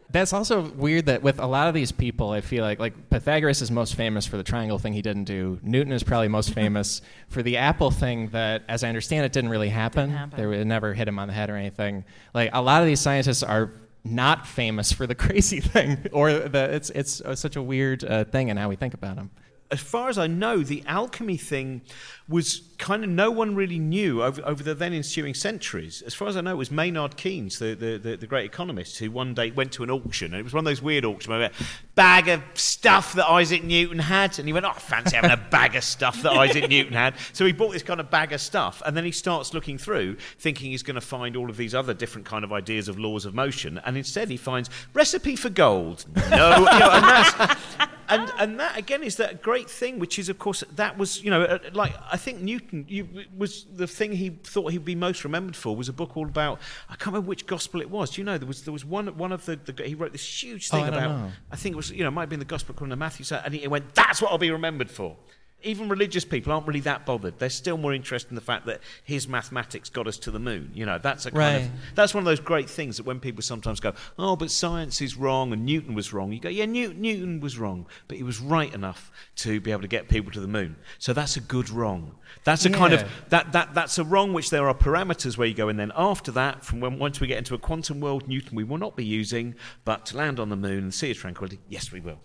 [0.10, 3.62] that's also weird that with a lot of these people, I feel like like Pythagoras
[3.62, 5.60] is most famous for the triangle thing he didn't do.
[5.62, 9.52] Newton is probably most famous for the apple thing that, as I understand it, didn't
[9.52, 10.10] really happen.
[10.10, 10.38] Didn't happen.
[10.38, 12.06] There it never hit him on the head or anything.
[12.34, 13.72] Like a lot of these scientists are
[14.04, 18.24] not famous for the crazy thing or the it's it's uh, such a weird uh,
[18.26, 19.32] thing in how we think about them.
[19.72, 21.82] As far as I know, the alchemy thing
[22.28, 26.02] was kind of no one really knew over, over the then ensuing centuries.
[26.02, 28.98] As far as I know, it was Maynard Keynes, the, the, the, the great economist,
[28.98, 31.28] who one day went to an auction, and it was one of those weird auctions
[31.28, 31.52] where a
[31.96, 35.38] bag of stuff that Isaac Newton had, and he went, "Oh, I fancy having a
[35.38, 38.42] bag of stuff that Isaac Newton had." So he bought this kind of bag of
[38.42, 41.76] stuff, and then he starts looking through, thinking he's going to find all of these
[41.76, 45.50] other different kind of ideas of laws of motion, and instead he finds recipe for
[45.50, 46.06] gold.
[46.32, 50.30] No, you know, and that's and and that again is that great thing, which is
[50.30, 54.14] of course that was you know uh, like I think Newton you, was the thing
[54.14, 57.30] he thought he'd be most remembered for was a book all about I can't remember
[57.30, 58.12] which gospel it was.
[58.12, 60.44] Do you know there was there was one one of the, the he wrote this
[60.44, 61.32] huge Oh, thing I don't about.
[61.52, 63.26] I think it was you know it might have been the gospel according to Matthew
[63.44, 65.18] and he went that's what I'll be remembered for.
[65.64, 67.38] Even religious people aren't really that bothered.
[67.40, 70.72] They're still more interested in the fact that his mathematics got us to the moon.
[70.74, 71.56] You know, that's a kind Right.
[71.66, 75.02] of that's one of those great things that when people sometimes go, "Oh, but science
[75.02, 78.24] is wrong and Newton was wrong," you go, "Yeah, Newton, Newton was wrong, but he
[78.24, 81.42] was right enough to be able to get people to the moon." So that's a
[81.42, 82.16] good wrong.
[82.44, 85.54] That's a kind of that that that's a wrong which there are parameters where you
[85.54, 88.56] go, and then after that, from when once we get into a quantum world, Newton
[88.56, 91.60] we will not be using, but to land on the moon and see its tranquility,
[91.70, 92.20] yes, we will.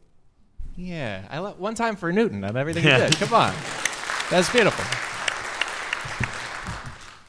[0.77, 3.17] Yeah, I lo- one time for Newton on everything he did.
[3.17, 3.55] Come on,
[4.31, 4.85] that's beautiful.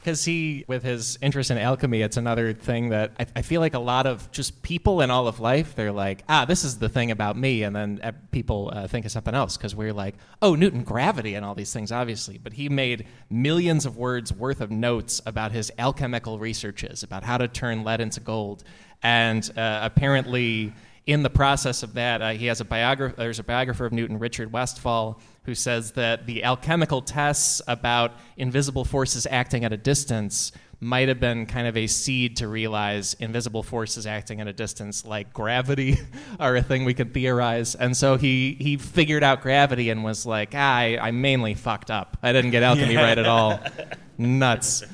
[0.00, 3.74] Because he, with his interest in alchemy, it's another thing that I, I feel like
[3.74, 6.88] a lot of just people in all of life, they're like, ah, this is the
[6.88, 10.14] thing about me, and then uh, people uh, think of something else because we're like,
[10.40, 12.38] oh, Newton, gravity, and all these things, obviously.
[12.38, 17.36] But he made millions of words worth of notes about his alchemical researches, about how
[17.36, 18.64] to turn lead into gold,
[19.02, 20.72] and uh, apparently
[21.08, 23.16] in the process of that, uh, he has a biographer.
[23.16, 28.84] There's a biographer of Newton, Richard Westfall, who says that the alchemical tests about invisible
[28.84, 33.62] forces acting at a distance might have been kind of a seed to realize invisible
[33.62, 35.96] forces acting at a distance, like gravity,
[36.38, 37.74] are a thing we could theorize.
[37.74, 41.90] And so he he figured out gravity and was like, ah, I, I mainly fucked
[41.90, 42.18] up.
[42.22, 43.58] I didn't get alchemy right at all.
[44.18, 44.84] Nuts.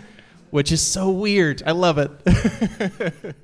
[0.51, 1.65] Which is so weird.
[1.67, 3.35] I love it.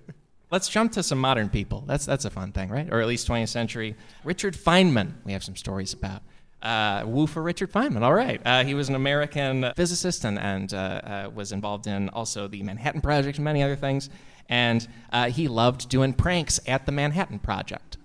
[0.50, 1.84] Let's jump to some modern people.
[1.86, 2.88] That's that's a fun thing, right?
[2.90, 3.94] Or at least 20th century.
[4.24, 5.12] Richard Feynman.
[5.24, 6.22] We have some stories about.
[6.62, 8.02] Uh, woo for Richard Feynman.
[8.02, 8.40] All right.
[8.44, 12.62] Uh, he was an American physicist and, and uh, uh, was involved in also the
[12.62, 14.10] Manhattan Project and many other things.
[14.48, 17.96] And uh, he loved doing pranks at the Manhattan Project.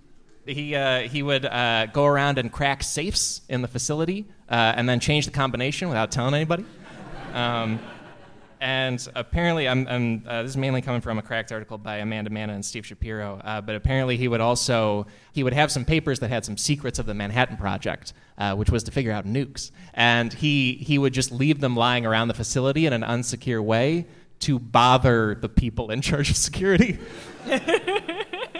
[0.46, 1.42] He, uh, he would
[1.92, 6.36] go around and crack safes in the facility and then change the combination without telling
[6.36, 6.66] anybody.
[7.34, 7.80] Um,
[8.60, 12.30] and apparently, I'm, I'm, uh, this is mainly coming from a cracked article by Amanda
[12.30, 13.42] Mannen and Steve Shapiro.
[13.44, 17.00] Uh, but apparently, he would also he would have some papers that had some secrets
[17.00, 19.72] of the Manhattan Project, uh, which was to figure out nukes.
[19.94, 24.08] And he he would just leave them lying around the facility in an unsecure way
[24.40, 27.00] to bother the people in charge of security.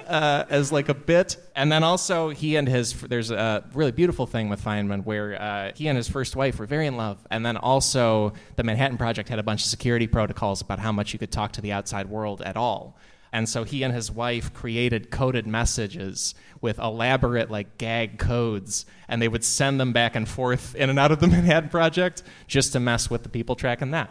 [0.08, 1.38] uh, as like a bit.
[1.56, 5.72] And then also he and his there's a really beautiful thing with Feynman where uh,
[5.76, 7.26] he and his first wife were very in love.
[7.30, 11.14] And then also the Manhattan Project had a bunch of security protocols about how much
[11.14, 12.98] you could talk to the outside world at all.
[13.32, 19.22] And so he and his wife created coded messages with elaborate like gag codes, and
[19.22, 22.72] they would send them back and forth in and out of the Manhattan Project just
[22.74, 24.10] to mess with the people tracking that.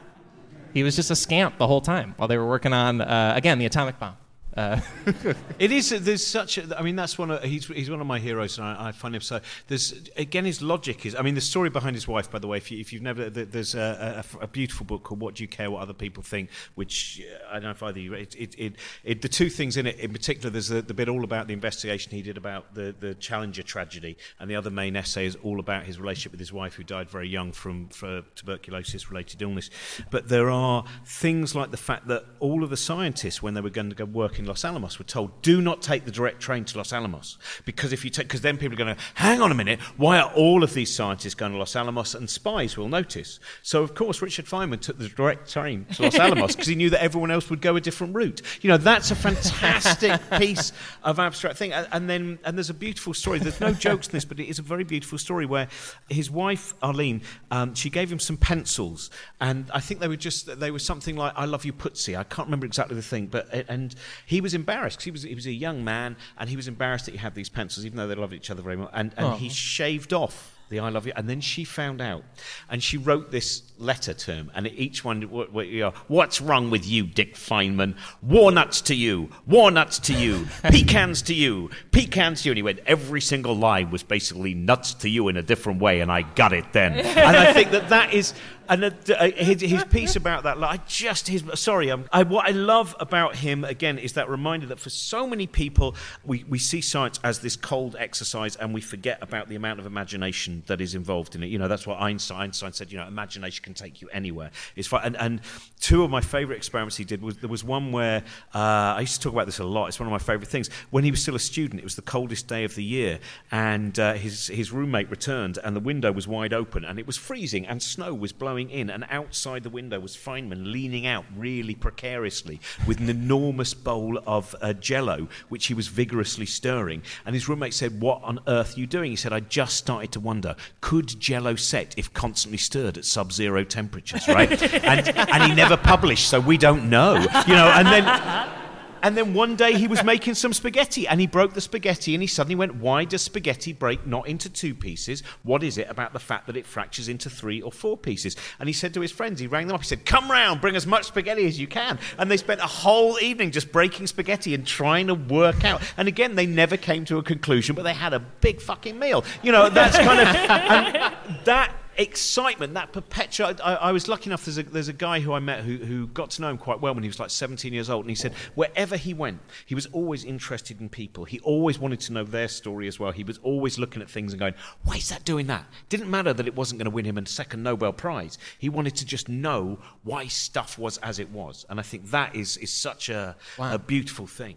[0.75, 3.59] He was just a scamp the whole time while they were working on uh, again
[3.59, 4.17] the atomic bomb.
[4.57, 4.81] Uh,
[5.59, 5.91] It is.
[5.91, 6.59] There's such.
[6.59, 7.31] A, I mean, that's one.
[7.31, 9.41] Of, he's he's one of my heroes, and I, I find him so.
[9.69, 11.15] There's again his logic is.
[11.15, 12.57] I mean, the story behind his wife, by the way.
[12.57, 15.49] If, you, if you've never, there's a, a, a beautiful book called "What Do You
[15.49, 18.15] Care What Other People Think," which uh, I don't know if either you.
[18.15, 21.09] It, it, it, it, the two things in it, in particular, there's the, the bit
[21.09, 24.97] all about the investigation he did about the the Challenger tragedy, and the other main
[24.97, 27.89] essay is all about his relationship with his wife, who died very young from
[28.35, 29.71] tuberculosis-related illness.
[30.11, 33.71] But there are things like the fact that all of the scientists, when they were
[33.71, 36.65] going to go work in Los Alamos, were told, "Do not take the direct train
[36.67, 39.51] to Los Alamos because if you take, because then people are going to hang on
[39.51, 39.81] a minute.
[39.97, 42.15] Why are all of these scientists going to Los Alamos?
[42.15, 43.41] And spies will notice.
[43.63, 46.91] So of course, Richard Feynman took the direct train to Los Alamos because he knew
[46.91, 48.43] that everyone else would go a different route.
[48.61, 51.73] You know, that's a fantastic piece of abstract thing.
[51.73, 53.39] And, and then, and there's a beautiful story.
[53.39, 55.69] There's no jokes in this, but it is a very beautiful story where
[56.09, 60.59] his wife Arline, um, she gave him some pencils, and I think they were just
[60.61, 63.53] they were something like "I love you, Putzi." I can't remember exactly the thing, but
[63.69, 63.95] and
[64.27, 67.07] he was embarrassed because he was he was a young man, and he was embarrassed
[67.07, 69.35] that he had these pencils, even though they loved each other very much, and and
[69.39, 69.51] he oh.
[69.51, 71.13] shaved off the I love you.
[71.17, 72.25] And then she found out,
[72.69, 76.41] and she wrote this letter to him, and each one, what, what, you know, what's
[76.41, 77.97] wrong with you, Dick Feynman?
[78.23, 82.53] Walnuts to you, walnuts to you, pecans to you, pecans to you.
[82.53, 86.01] And he went, every single line was basically nuts to you in a different way,
[86.01, 86.93] and I got it then.
[86.99, 88.35] and I think that that is.
[88.69, 92.47] And uh, his, his piece about that, like, I just his sorry, um, I, what
[92.49, 96.59] I love about him again is that reminder that for so many people, we, we
[96.59, 100.81] see science as this cold exercise, and we forget about the amount of imagination that
[100.81, 101.47] is involved in it.
[101.47, 102.91] You know, that's what Einstein, Einstein said.
[102.91, 104.51] You know, imagination can take you anywhere.
[104.77, 105.03] It's fun.
[105.05, 105.41] And, and
[105.81, 108.23] two of my favorite experiments he did was there was one where
[108.55, 108.59] uh,
[108.97, 109.89] I used to talk about this a lot.
[109.89, 110.71] It's one of my favorite things.
[110.91, 113.19] When he was still a student, it was the coldest day of the year,
[113.51, 117.17] and uh, his his roommate returned, and the window was wide open, and it was
[117.17, 121.75] freezing, and snow was blowing in, and outside the window was Feynman leaning out really
[121.75, 127.03] precariously with an enormous bowl of uh, Jello, which he was vigorously stirring.
[127.27, 130.13] And his roommate said, "What on earth are you doing?" He said, "I just started
[130.13, 134.51] to wonder, could Jello set if constantly stirred at sub-zero temperatures, right?"
[134.85, 137.15] and and he never published, so we don't know,
[137.47, 137.69] you know.
[137.69, 138.64] And then
[139.05, 142.23] And then one day he was making some spaghetti and he broke the spaghetti and
[142.23, 145.23] he suddenly went, Why does spaghetti break not into two pieces?
[145.43, 148.35] What is it about the fact that it fractures into three or four pieces?
[148.59, 150.75] And he said to his friends, he rang them up, he said, Come round, bring
[150.75, 151.99] as much spaghetti as you can.
[152.17, 155.83] And they spent a whole evening just breaking spaghetti and trying to work out.
[155.99, 159.23] And again, they never came to a conclusion, but they had a big fucking meal.
[159.43, 163.55] You know, that's kind of that excitement, that perpetual.
[163.63, 164.45] I, I, was lucky enough.
[164.45, 166.81] There's a, there's a guy who I met who, who got to know him quite
[166.81, 169.75] well when he was like 17 years old, and he said wherever he went, he
[169.75, 171.25] was always interested in people.
[171.25, 173.13] He always wanted to know their story as well.
[173.13, 174.55] He was always looking at things and going,
[174.85, 177.27] "Why is that doing that?" Didn't matter that it wasn't going to win him a
[177.27, 178.39] second Nobel Prize.
[178.59, 182.35] He wanted to just know why stuff was as it was, and I think that
[182.35, 183.75] is is such a, wow.
[183.75, 184.57] a beautiful thing.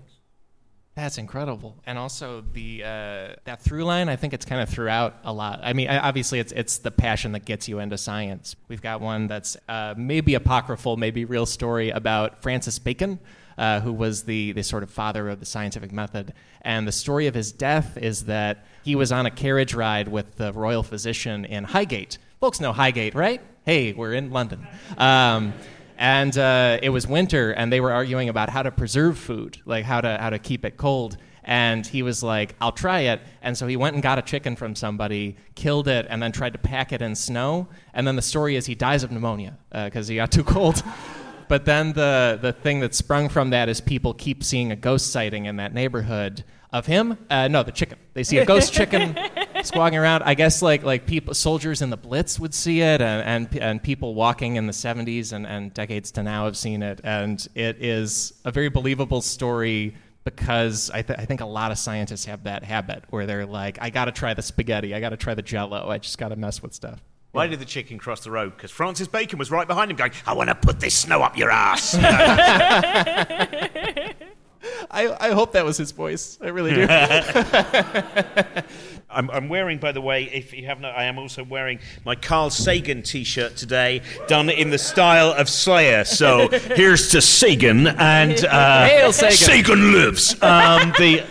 [0.98, 4.10] That's incredible, and also the uh, that through line.
[4.10, 5.60] I think it's kind of throughout a lot.
[5.62, 8.56] I mean, obviously, it's it's the passion that gets you into science.
[8.68, 13.20] We've got one that's uh, maybe apocryphal, maybe real story about Francis Bacon,
[13.60, 16.34] uh, who was the the sort of father of the scientific method.
[16.64, 20.38] And the story of his death is that he was on a carriage ride with
[20.38, 22.18] the royal physician in Highgate.
[22.40, 23.40] Folks know Highgate, right?
[23.68, 24.66] Hey, we're in London.
[24.98, 25.54] Um,
[25.98, 29.84] and uh, it was winter, and they were arguing about how to preserve food, like
[29.84, 31.18] how to how to keep it cold.
[31.44, 34.56] And he was like, "I'll try it." And so he went and got a chicken
[34.56, 37.68] from somebody, killed it, and then tried to pack it in snow.
[37.94, 40.84] And then the story is he dies of pneumonia because uh, he got too cold.
[41.48, 45.12] but then the the thing that sprung from that is people keep seeing a ghost
[45.12, 47.18] sighting in that neighborhood of him.
[47.30, 47.98] Uh, no, the chicken.
[48.14, 49.18] They see a ghost chicken
[49.64, 50.24] squawking around.
[50.24, 53.84] I guess like like people, soldiers in the Blitz would see it, and and, and
[53.84, 57.84] people walking in the '70s and, and decades to now have seen it, and it
[57.84, 62.44] is a very believable story because I, th- I think a lot of scientists have
[62.44, 65.36] that habit where they're like, I got to try the spaghetti, I got to try
[65.36, 67.02] the Jello, I just got to mess with stuff.
[67.32, 68.56] Why did the chicken cross the road?
[68.56, 71.38] Because Francis Bacon was right behind him, going, "I want to put this snow up
[71.38, 71.94] your ass."
[74.92, 76.38] I, I hope that was his voice.
[76.42, 76.88] I really do.
[79.18, 82.52] I'm, I'm, wearing, by the way, if you haven't, I am also wearing my Carl
[82.52, 86.06] Sagan T-shirt today, done in the style of Slayer.
[86.06, 89.36] So here's to Sagan and uh, Hail Sagan.
[89.36, 90.34] Sagan lives.
[90.44, 91.26] Um, the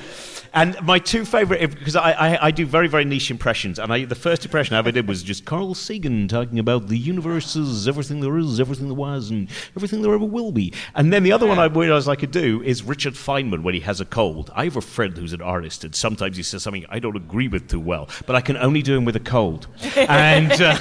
[0.56, 4.06] and my two favorite, because I, I, I, do very, very niche impressions, and I,
[4.06, 7.86] the first impression I ever did was just Carl Sagan talking about the universe is
[7.86, 10.72] everything there is, everything there was, and everything there ever will be.
[10.94, 13.80] And then the other one I realized I could do is Richard Feynman when he
[13.80, 14.50] has a cold.
[14.54, 17.48] I have a friend who's an artist, and sometimes he says something I don't agree
[17.48, 19.68] with too well, but I can only do him with a cold.
[19.96, 20.52] and.
[20.52, 20.78] Uh,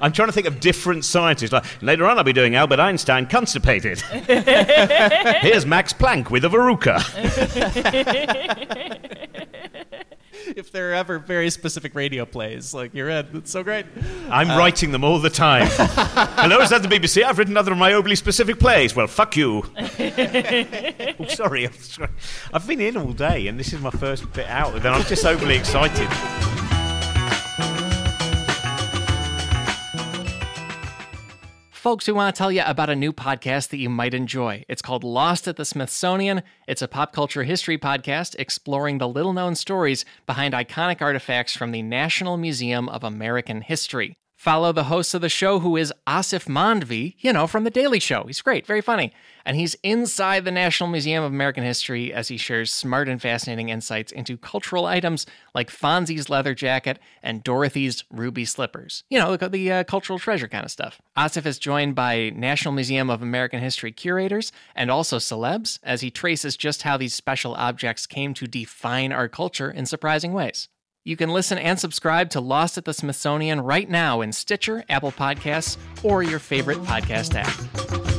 [0.00, 1.52] I'm trying to think of different scientists.
[1.52, 4.00] Like, later on, I'll be doing Albert Einstein constipated.
[4.00, 7.02] Here's Max Planck with a verruca.
[10.56, 13.86] if there are ever very specific radio plays, like you're in, it's so great.
[14.30, 15.66] I'm uh, writing them all the time.
[15.70, 17.22] Hello, is that the BBC?
[17.22, 18.94] I've written other of my overly specific plays.
[18.94, 19.64] Well, fuck you.
[19.78, 21.68] oh, sorry,
[22.52, 25.24] I've been in all day, and this is my first bit out, and I'm just
[25.24, 26.65] overly excited.
[31.86, 34.64] Folks, we want to tell you about a new podcast that you might enjoy.
[34.68, 36.42] It's called Lost at the Smithsonian.
[36.66, 41.70] It's a pop culture history podcast exploring the little known stories behind iconic artifacts from
[41.70, 44.16] the National Museum of American History.
[44.34, 48.00] Follow the host of the show, who is Asif Mandvi, you know, from The Daily
[48.00, 48.24] Show.
[48.26, 49.12] He's great, very funny.
[49.46, 53.68] And he's inside the National Museum of American History as he shares smart and fascinating
[53.68, 59.04] insights into cultural items like Fonzie's leather jacket and Dorothy's ruby slippers.
[59.08, 61.00] You know, the, the uh, cultural treasure kind of stuff.
[61.16, 66.10] Aasif is joined by National Museum of American History curators and also celebs as he
[66.10, 70.68] traces just how these special objects came to define our culture in surprising ways.
[71.04, 75.12] You can listen and subscribe to Lost at the Smithsonian right now in Stitcher, Apple
[75.12, 78.15] Podcasts, or your favorite podcast app.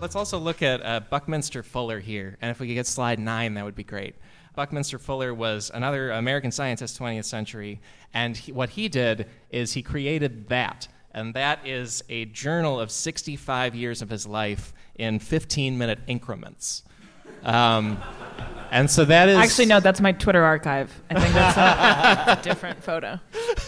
[0.00, 3.54] Let's also look at uh, Buckminster Fuller here, and if we could get slide nine,
[3.54, 4.14] that would be great.
[4.54, 7.80] Buckminster Fuller was another American scientist, 20th century,
[8.14, 12.92] and he, what he did is he created that, and that is a journal of
[12.92, 16.84] 65 years of his life in 15 minute increments.
[17.42, 17.98] Um,
[18.70, 20.92] and so that is actually no, that's my Twitter archive.
[21.10, 23.18] I think that's a, a different photo.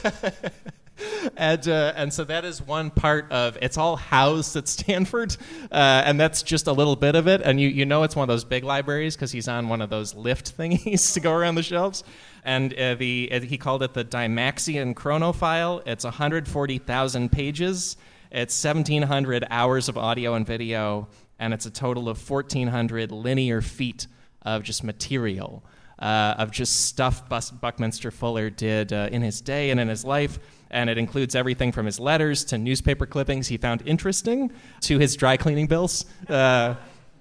[1.36, 5.36] and uh, and so that is one part of it's all housed at Stanford,
[5.72, 7.40] uh, and that's just a little bit of it.
[7.42, 9.90] And you you know it's one of those big libraries because he's on one of
[9.90, 12.05] those lift thingies to go around the shelves.
[12.44, 15.82] And uh, the uh, he called it the Dymaxion Chronofile.
[15.86, 17.96] It's 140,000 pages.
[18.32, 21.09] It's 1,700 hours of audio and video
[21.40, 24.07] and it's a total of 1,400 linear feet
[24.42, 25.64] of just material.
[26.01, 30.38] uh, of just stuff Buckminster Fuller did uh, in his day and in his life.
[30.70, 34.52] And it includes everything from his letters to newspaper clippings he found interesting
[34.82, 36.04] to his dry cleaning bills.
[36.28, 36.74] Uh,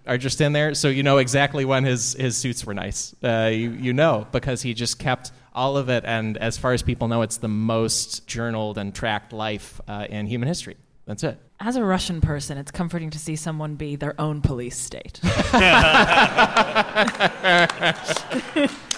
[0.08, 3.14] are just in there, so you know exactly when his, his suits were nice.
[3.24, 6.82] Uh, you, you know because he just kept all of it, and as far as
[6.82, 10.78] people know, it's the most journaled and tracked life uh, in human history.
[11.06, 11.38] That's it.
[11.60, 15.20] As a Russian person, it's comforting to see someone be their own police state.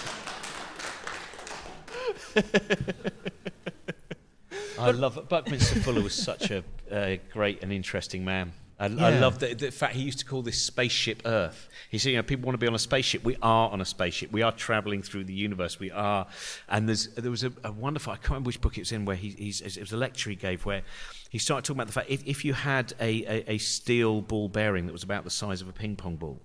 [4.82, 5.28] I love it.
[5.28, 8.52] Buckminster Fuller was such a uh, great and interesting man.
[8.78, 11.68] I, I love the, the fact he used to call this spaceship Earth.
[11.88, 13.22] He said, you know, people want to be on a spaceship.
[13.22, 14.32] We are on a spaceship.
[14.32, 15.78] We are traveling through the universe.
[15.78, 16.26] We are.
[16.68, 19.04] And there's, there was a, a wonderful, I can't remember which book it was in,
[19.04, 20.82] where he, he's, it was a lecture he gave where
[21.30, 24.48] he started talking about the fact if, if you had a, a, a steel ball
[24.48, 26.40] bearing that was about the size of a ping pong ball,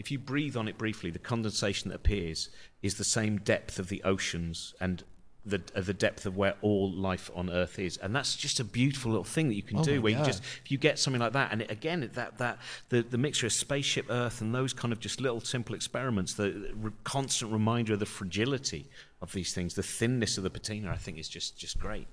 [0.00, 2.48] if you breathe on it briefly, the condensation that appears
[2.82, 5.04] is the same depth of the oceans and
[5.48, 8.64] the, uh, the depth of where all life on Earth is, and that's just a
[8.64, 10.02] beautiful little thing that you can Oh do.
[10.02, 13.02] Where you just if you get something like that, and it, again that that the,
[13.02, 16.92] the mixture of spaceship Earth and those kind of just little simple experiments, the re-
[17.04, 18.88] constant reminder of the fragility
[19.20, 22.06] of these things, the thinness of the patina, I think is just just great.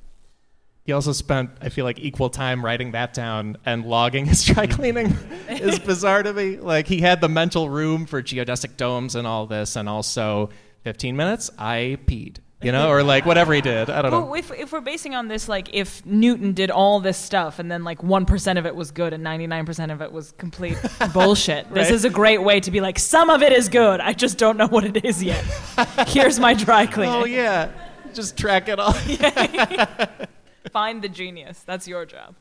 [0.86, 4.67] He also spent, I feel like, equal time writing that down and logging his dry
[4.77, 5.17] cleaning.
[5.49, 6.57] is bizarre to me.
[6.57, 10.51] Like he had the mental room for geodesic domes and all this, and also
[10.83, 12.38] 15 minutes, I peed.
[12.66, 13.91] You know, or like whatever he did.
[13.91, 14.22] I don't know.
[14.22, 17.72] Well, if, if we're basing on this, like if Newton did all this stuff and
[17.72, 20.78] then like 1% of it was good and 99% of it was complete
[21.13, 23.99] bullshit, this is a great way to be like, some of it is good.
[23.99, 25.43] I just don't know what it is yet.
[26.07, 27.13] Here's my dry cleaning.
[27.13, 27.72] Oh yeah,
[28.13, 28.93] just track it all.
[30.72, 31.61] Find the genius.
[31.61, 32.36] That's your job.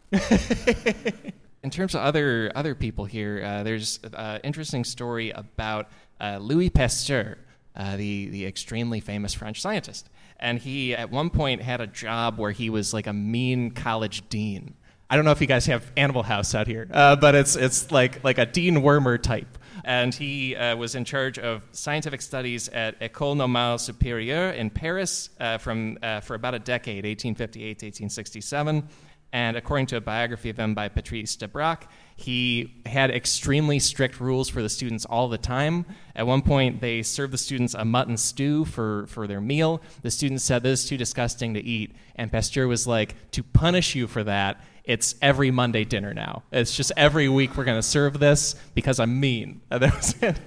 [1.63, 5.89] In terms of other other people here, uh, there's an interesting story about
[6.21, 7.37] uh, Louis Pasteur,
[7.77, 10.09] uh, the the extremely famous French scientist,
[10.45, 14.29] and he at one point had a job where he was like a mean college
[14.29, 14.75] dean.
[15.09, 17.91] I don't know if you guys have Animal House out here, uh, but it's it's
[17.91, 19.59] like like a Dean Wormer type.
[19.85, 25.31] And he uh, was in charge of scientific studies at École Normale Supérieure in Paris
[25.41, 28.87] uh, from uh, for about a decade, 1858 to 1867.
[29.33, 34.21] And according to a biography of him by Patrice de Debrac, he had extremely strict
[34.21, 35.85] rules for the students all the time.
[36.15, 39.83] At one point, they served the students a mutton stew for, for their meal.
[40.03, 41.93] The students said, This is too disgusting to eat.
[42.15, 46.45] And Pasteur was like, To punish you for that, it's every Monday dinner now.
[46.53, 49.63] It's just every week we're going to serve this because I'm mean.
[49.71, 50.39] And that was it.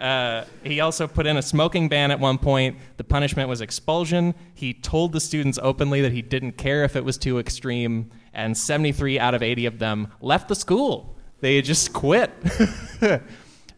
[0.00, 2.78] Uh, he also put in a smoking ban at one point.
[2.96, 4.34] The punishment was expulsion.
[4.54, 8.56] He told the students openly that he didn't care if it was too extreme, and
[8.56, 11.16] 73 out of 80 of them left the school.
[11.40, 12.30] They just quit.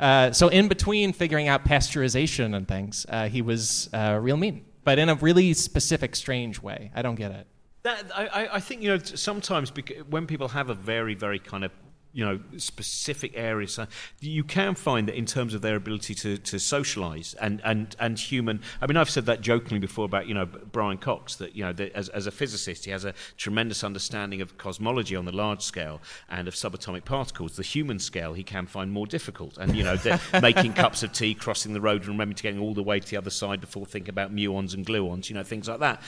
[0.01, 4.65] uh, so, in between figuring out pasteurization and things, uh, he was uh, real mean,
[4.85, 6.91] but in a really specific, strange way.
[6.95, 7.47] I don't get it.
[7.85, 9.73] That, I, I- think you know sometimes
[10.09, 11.73] when people have a very very kind of
[12.13, 13.79] you know specific areas,
[14.21, 18.19] you can find that in terms of their ability to, to socialise and, and, and
[18.19, 18.61] human.
[18.81, 21.73] I mean, I've said that jokingly before about you know Brian Cox that you know
[21.73, 25.63] that as, as a physicist he has a tremendous understanding of cosmology on the large
[25.63, 27.57] scale and of subatomic particles.
[27.57, 29.97] The human scale he can find more difficult, and you know
[30.43, 33.09] making cups of tea, crossing the road, and remembering to getting all the way to
[33.09, 36.03] the other side before thinking about muons and gluons, you know things like that.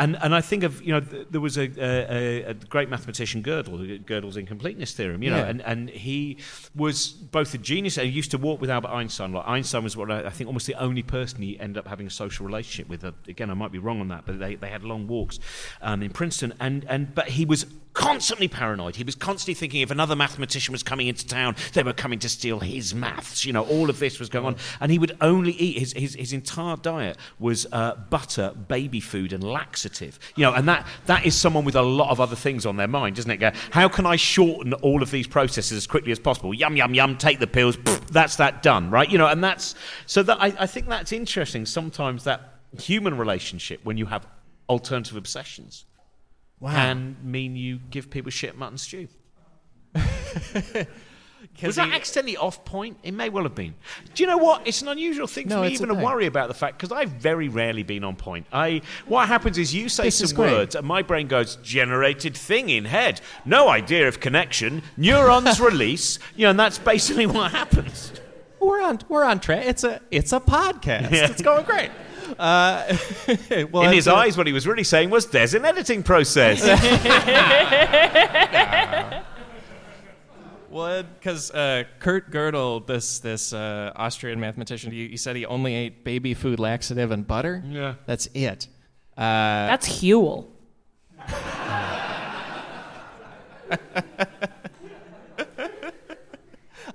[0.00, 3.42] And, and I think of, you know, th- there was a, a, a great mathematician,
[3.42, 5.44] Gödel, Gödel's incompleteness theorem, you know, Yeah.
[5.50, 6.38] and, and he
[6.74, 9.32] was both a genius and he used to walk with Albert Einstein.
[9.32, 12.06] Like Einstein was what I, I think almost the only person he ended up having
[12.06, 13.04] a social relationship with.
[13.04, 15.38] Uh, again, I might be wrong on that, but they, they had long walks
[15.82, 16.54] um, in Princeton.
[16.58, 17.66] And, and, but he was
[18.00, 18.96] constantly paranoid.
[18.96, 22.30] He was constantly thinking if another mathematician was coming into town, they were coming to
[22.30, 23.44] steal his maths.
[23.44, 24.56] You know, all of this was going on.
[24.80, 29.34] And he would only eat, his, his, his entire diet was uh, butter, baby food,
[29.34, 30.18] and laxative.
[30.34, 32.88] You know, and that, that is someone with a lot of other things on their
[32.88, 33.36] mind, doesn't it?
[33.36, 36.54] Go, How can I shorten all of these processes as quickly as possible?
[36.54, 39.10] Yum, yum, yum, take the pills, pff, that's that done, right?
[39.10, 39.74] You know, and that's,
[40.06, 44.26] so that, I, I think that's interesting sometimes that human relationship when you have
[44.70, 45.84] alternative obsessions
[46.62, 49.08] can mean you give people shit mutton stew.
[51.62, 52.98] Was that he- accidentally off point?
[53.02, 53.74] It may well have been.
[54.14, 54.66] Do you know what?
[54.66, 57.48] It's an unusual thing for me even to worry about the fact because I've very
[57.48, 58.46] rarely been on point.
[58.52, 62.68] I what happens is you say This some words and my brain goes generated thing
[62.68, 63.20] in head.
[63.44, 64.82] No idea of connection.
[64.96, 66.18] Neurons release.
[66.36, 68.12] You know, and that's basically what happens.
[68.60, 69.64] We're on we're on track.
[69.66, 71.10] It's a it's a podcast.
[71.10, 71.30] Yeah.
[71.30, 71.90] It's going great.
[72.38, 72.96] Uh,
[73.72, 74.14] well, in his it.
[74.14, 76.60] eyes, what he was really saying was, "There's an editing process."
[80.70, 85.74] What Because uh, Kurt Gödel, this this uh, Austrian mathematician, he, he said he only
[85.74, 87.60] ate baby food laxative and butter.
[87.66, 87.94] Yeah.
[88.06, 88.68] That's it.
[89.16, 90.46] Uh, That's Huel.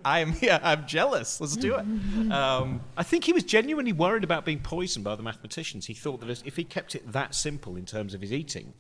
[0.05, 1.41] I'm yeah, I'm jealous.
[1.41, 2.31] Let's do it.
[2.31, 5.87] Um, I think he was genuinely worried about being poisoned by the mathematicians.
[5.87, 8.75] He thought that if he kept it that simple in terms of his eating,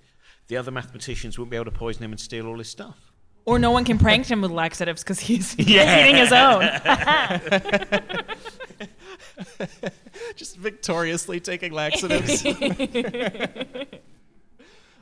[0.47, 3.11] the other mathematicians wouldn't be able to poison him and steal all his stuff.
[3.45, 6.61] Or no one can prank him with laxatives because he's eating his own.
[10.35, 12.43] just victoriously taking laxatives.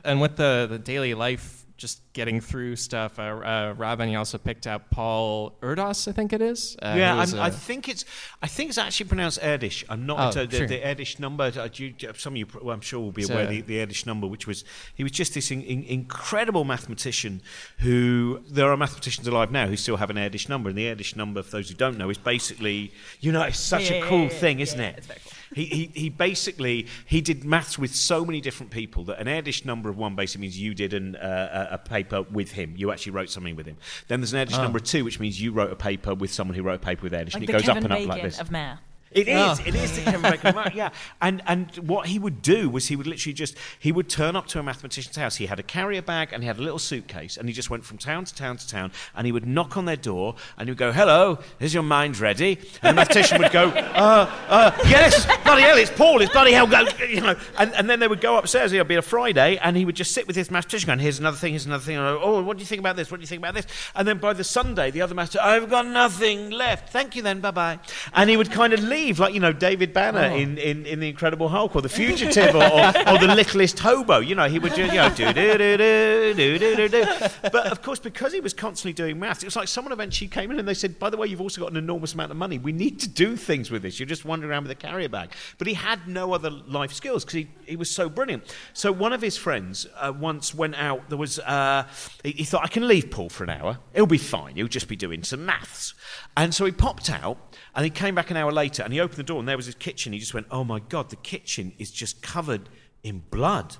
[0.04, 4.38] and with the, the daily life, just getting through stuff, uh, uh, Robin, you also
[4.38, 6.76] picked out Paul Erdos, I think it is.
[6.80, 8.04] Uh, yeah, was, I'm, uh, think it's
[8.40, 9.82] I think it's actually pronounced Erdish.
[9.88, 10.66] I'm not Oh, into the, sure.
[10.68, 11.50] the Erdish number.
[11.56, 13.60] Uh, do you, some of you, well, I'm sure, will be So- aware of the,
[13.62, 14.64] the Erdish number, which was
[14.94, 17.42] he was just this in, in, incredible mathematician
[17.78, 21.16] who there are mathematicians alive now who still have an Erdish number, and the Erdish
[21.16, 24.18] number, for those who don't know, is basically you know it's such Yeah, a cool
[24.18, 24.94] yeah, yeah, thing, yeah, isn't yeah, it?
[24.98, 25.32] it's very cool.
[25.54, 29.64] He, he, he basically he did maths with so many different people that an Erdish
[29.64, 32.74] number of one basically means you did an, uh, a paper with him.
[32.76, 33.76] You actually wrote something with him.
[34.08, 36.56] Then there's an Erdish number of two, which means you wrote a paper with someone
[36.56, 38.08] who wrote a paper with Erdish, Like and it goes Kevin up and up Bacon
[38.10, 38.40] like this.
[38.40, 38.80] of math.
[39.14, 39.36] It is.
[39.36, 39.62] Oh.
[39.64, 40.90] It is the Kevin Bacon mark, yeah.
[41.22, 44.46] And and what he would do was he would literally just he would turn up
[44.48, 45.36] to a mathematician's house.
[45.36, 47.84] He had a carrier bag and he had a little suitcase, and he just went
[47.84, 50.72] from town to town to town, and he would knock on their door, and he
[50.72, 55.26] would go, "Hello, is your mind ready?" And the mathematician would go, "Uh, uh, yes,
[55.44, 57.36] bloody hell, it's Paul, it's bloody hell, go," you know.
[57.56, 58.72] And, and then they would go upstairs.
[58.72, 61.36] It'd be a Friday, and he would just sit with his mathematician, going, "Here's another
[61.36, 63.10] thing, here's another thing." And, oh, what do you think about this?
[63.10, 63.66] What do you think about this?
[63.94, 66.90] And then by the Sunday, the other master, I've got nothing left.
[66.90, 67.78] Thank you, then, bye bye.
[68.12, 70.36] And he would kind of leave, like you know David Banner oh.
[70.36, 74.20] in, in, in the Incredible Hulk or the Fugitive or, or, or, the Littlest Hobo.
[74.20, 77.04] You know, he would just you know do do do do do do do.
[77.42, 80.50] But of course, because he was constantly doing maths, it was like someone eventually came
[80.50, 82.58] in and they said, "By the way, you've also got an enormous amount of money.
[82.58, 83.98] We need to do things with this.
[83.98, 87.24] You're just wandering around with a carrier bag." But he had no other life skills
[87.24, 88.54] because he, he was so brilliant.
[88.72, 91.08] So one of his friends uh, once went out.
[91.08, 91.86] There was uh,
[92.22, 93.78] he, he thought, "I can leave Paul for an hour.
[93.94, 94.56] He'll be fine.
[94.56, 95.94] He'll just be doing some maths."
[96.36, 97.38] And so he popped out
[97.74, 99.66] and he came back an hour later and he opened the door and there was
[99.66, 100.12] his kitchen.
[100.12, 102.68] He just went, Oh my God, the kitchen is just covered
[103.02, 103.76] in blood.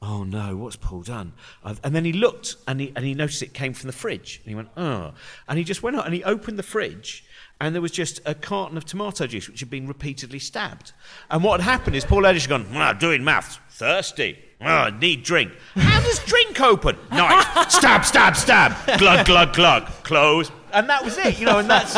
[0.00, 1.32] Oh no, what's Paul done?
[1.62, 4.40] And then he looked and he, and he noticed it came from the fridge.
[4.44, 5.12] And he went, Oh.
[5.48, 7.24] And he just went out and he opened the fridge
[7.60, 10.92] and there was just a carton of tomato juice which had been repeatedly stabbed.
[11.30, 14.38] And what had happened is Paul Edish had gone, "Ah, doing maths, thirsty.
[14.60, 15.52] Oh, need drink.
[15.74, 16.96] How does drink open?
[17.10, 17.70] Knife.
[17.70, 18.98] stab, stab, stab.
[18.98, 19.86] Glug, glug, glug.
[20.04, 20.50] Close.
[20.72, 21.94] And that was it, you know, and that's.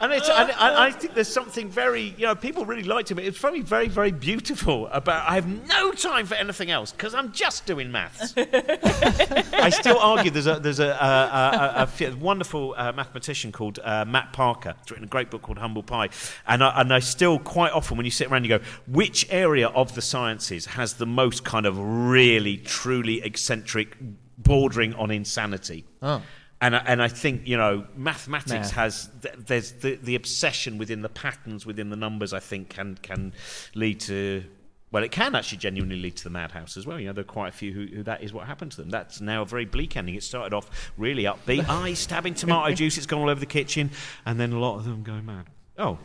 [0.00, 3.18] And it's, and I, I think there's something very, you know, people really liked him.
[3.18, 5.28] It's very, very, very beautiful about.
[5.28, 8.32] I have no time for anything else because I'm just doing maths.
[8.36, 13.78] I still argue there's a there's a, a, a, a f- wonderful uh, mathematician called
[13.84, 14.74] uh, Matt Parker.
[14.80, 16.08] He's written a great book called Humble Pie,
[16.46, 19.68] and I, and I still quite often when you sit around you go, which area
[19.68, 23.96] of the sciences has the most kind of really truly eccentric,
[24.38, 25.84] bordering on insanity?
[26.00, 26.22] Oh.
[26.62, 28.70] And I, and I think you know mathematics Math.
[28.72, 32.32] has th- there's the, the obsession within the patterns within the numbers.
[32.34, 33.32] I think can can
[33.74, 34.44] lead to
[34.92, 36.98] well, it can actually genuinely lead to the madhouse as well.
[36.98, 38.90] You know, there are quite a few who, who that is what happened to them.
[38.90, 40.16] That's now a very bleak ending.
[40.16, 42.96] It started off really upbeat, eye stabbing tomato juice.
[42.98, 43.90] It's gone all over the kitchen,
[44.26, 45.46] and then a lot of them go mad.
[45.78, 45.98] Oh.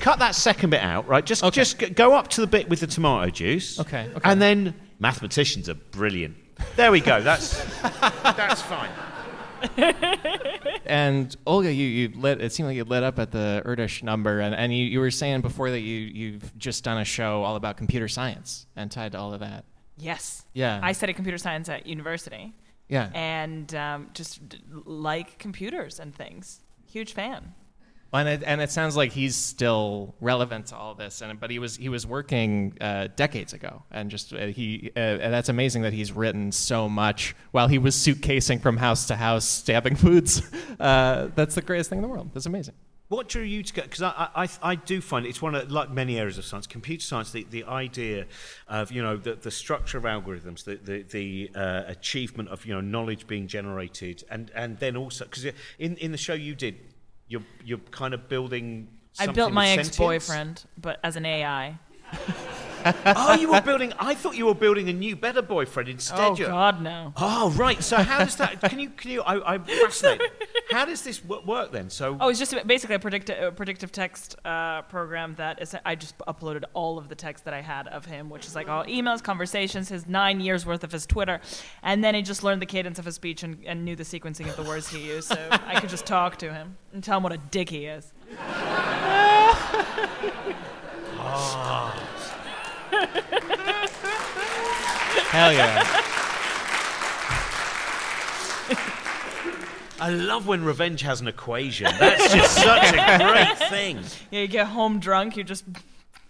[0.00, 1.24] Cut that second bit out, right?
[1.26, 1.54] Just, Okay.
[1.54, 3.80] just go up to the bit with the tomato juice.
[3.80, 4.20] Okay, okay.
[4.30, 6.36] And then mathematicians are brilliant.
[6.76, 7.20] There we go.
[7.20, 8.90] That's that's fine.
[10.86, 14.40] And Olga, you, you lit, it seemed like you lit up at the Erdish number,
[14.40, 17.56] and, and you, you were saying before that you, you've just done a show all
[17.56, 19.64] about computer science and tied to all of that.
[19.98, 20.46] Yes.
[20.54, 20.80] Yeah.
[20.82, 22.54] I studied computer science at university
[22.88, 23.10] Yeah.
[23.12, 26.60] and um, just d- like computers and things.
[26.90, 27.52] Huge fan.
[28.10, 31.58] And it, and it sounds like he's still relevant to all this, and but he
[31.58, 35.82] was he was working uh, decades ago, and just uh, he uh, and that's amazing
[35.82, 40.40] that he's written so much while he was suitcasing from house to house, stabbing foods.
[40.80, 42.30] Uh, that's the greatest thing in the world.
[42.32, 42.74] That's amazing.
[43.08, 43.82] What drew you to go?
[43.82, 47.02] Because I, I, I do find it's one of like many areas of science, computer
[47.02, 48.26] science, the, the idea
[48.68, 52.74] of you know the, the structure of algorithms, the the, the uh, achievement of you
[52.74, 55.46] know knowledge being generated, and and then also because
[55.78, 56.76] in in the show you did,
[57.28, 58.88] you're you're kind of building.
[59.18, 61.78] I built my ex boyfriend, but as an AI.
[63.06, 63.92] oh, you were building.
[63.98, 66.18] I thought you were building a new, better boyfriend instead.
[66.20, 67.12] oh, you God, no.
[67.16, 67.82] Oh right.
[67.82, 68.60] So how does that?
[68.62, 68.90] Can you?
[68.90, 69.22] Can you?
[69.22, 70.30] I, I'm fascinated.
[70.70, 71.90] how does this w- work then?
[71.90, 75.96] So Oh, it's just basically a, predict- a predictive text uh, program that is, I
[75.96, 78.84] just uploaded all of the text that I had of him, which is like all
[78.84, 81.40] emails, conversations, his nine years worth of his Twitter,
[81.82, 84.48] and then he just learned the cadence of his speech and, and knew the sequencing
[84.48, 87.22] of the words he used, so I could just talk to him and tell him
[87.24, 88.12] what a dick he is.
[91.30, 92.08] Ah.
[95.30, 96.04] Hell yeah.
[100.00, 101.88] I love when revenge has an equation.
[101.98, 103.98] That's just such a great thing.
[104.30, 105.64] Yeah, you get home drunk, you just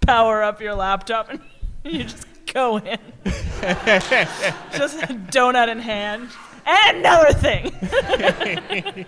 [0.01, 1.41] power up your laptop and
[1.85, 2.99] you just go in.
[3.25, 6.31] just a donut in hand.
[6.67, 9.07] And another thing.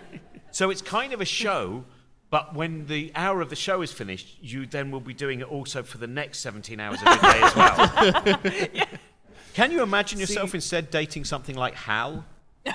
[0.51, 1.85] So it's kind of a show,
[2.31, 5.51] but when the hour of the show is finished, you then will be doing it
[5.51, 8.87] also for the next 17 hours of the day as well.
[9.55, 12.25] Can you imagine yourself instead dating something like Hal?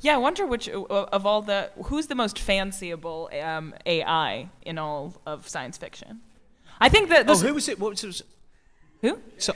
[0.00, 5.14] Yeah, I wonder which of all the who's the most fanciable um, AI in all
[5.26, 6.20] of science fiction.
[6.80, 7.80] I think that Oh, who was it?
[7.80, 8.22] What was it?
[9.00, 9.18] who?
[9.38, 9.54] So,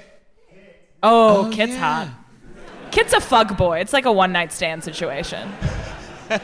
[1.02, 2.08] Oh, Kit's hot.
[2.90, 3.80] Kit's a fuck boy.
[3.80, 5.52] It's like a one night stand situation.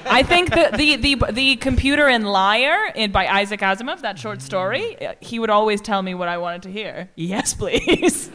[0.06, 4.42] I think the, the, the, the computer in Liar in, by Isaac Asimov, that short
[4.42, 7.10] story, uh, he would always tell me what I wanted to hear.
[7.16, 8.30] Yes, please.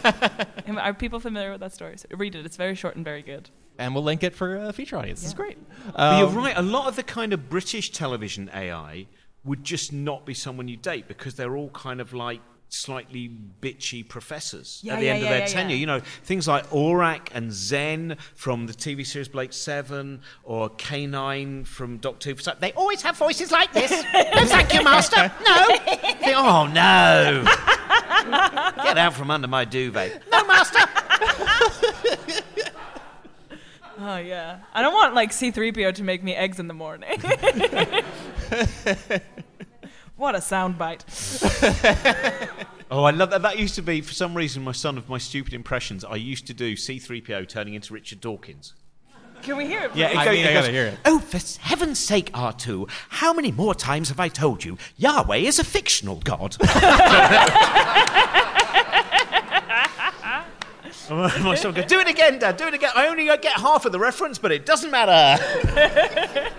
[0.78, 1.96] Are people familiar with that story?
[1.98, 2.46] So read it.
[2.46, 3.50] It's very short and very good.
[3.78, 5.24] And we'll link it for a feature audience.
[5.24, 5.58] It's great.
[5.96, 6.56] But you're Um, right.
[6.56, 9.06] A lot of the kind of British television AI
[9.44, 12.40] would just not be someone you date because they're all kind of like
[12.72, 15.74] slightly bitchy professors Yeah, at the yeah, end yeah, of their yeah, tenure.
[15.74, 15.80] yeah.
[15.80, 21.66] You know, things like Orac and Zen from the TV series Blake Seven or K9
[21.66, 22.36] from Doctor Who.
[22.60, 23.90] They always have voices like this.
[24.14, 25.30] no, thank you, Master.
[25.44, 25.66] No.
[25.66, 27.44] Think, oh, no.
[28.82, 30.22] Get out from under my duvet.
[30.30, 30.78] No, Master.
[34.04, 34.58] Oh, yeah.
[34.74, 37.20] I don't want like C3PO to make me eggs in the morning.
[40.22, 41.02] what a soundbite.
[42.92, 43.40] Oh, I love that.
[43.40, 46.04] That used to be, for some reason, my son of my stupid impressions.
[46.04, 48.74] I used to do C3PO turning into Richard Dawkins.
[49.40, 49.92] Can we hear it?
[49.94, 50.18] Yeah, please?
[50.18, 50.98] I mean, I gotta hear it.
[51.06, 55.58] Oh, for heaven's sake, R2, how many more times have I told you Yahweh is
[55.58, 56.58] a fictional god?
[61.10, 62.90] My son goes, do it again, Dad, do it again.
[62.94, 65.42] I only get half of the reference, but it doesn't matter.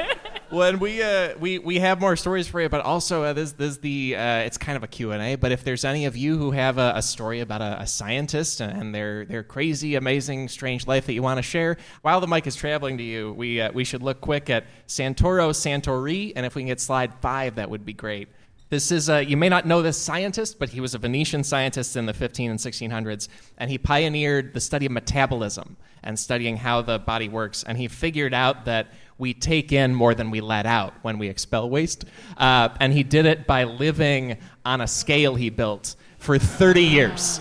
[0.54, 3.54] Well, and we uh, we we have more stories for you, but also uh, this
[3.54, 5.34] this the uh, it's kind of a Q and A.
[5.34, 8.62] But if there's any of you who have a, a story about a, a scientist
[8.62, 12.46] and their their crazy, amazing, strange life that you want to share, while the mic
[12.46, 16.54] is traveling to you, we uh, we should look quick at Santorio Santorio, and if
[16.54, 18.28] we can get slide five, that would be great.
[18.70, 21.96] This is, uh, you may not know this scientist, but he was a Venetian scientist
[21.96, 23.28] in the 15 and 1600s,
[23.60, 27.64] and he pioneered the study of metabolism and studying how the body works.
[27.64, 28.88] And he figured out that
[29.18, 32.06] we take in more than we let out when we expel waste.
[32.38, 37.40] Uh, and he did it by living on a scale he built for 30 years.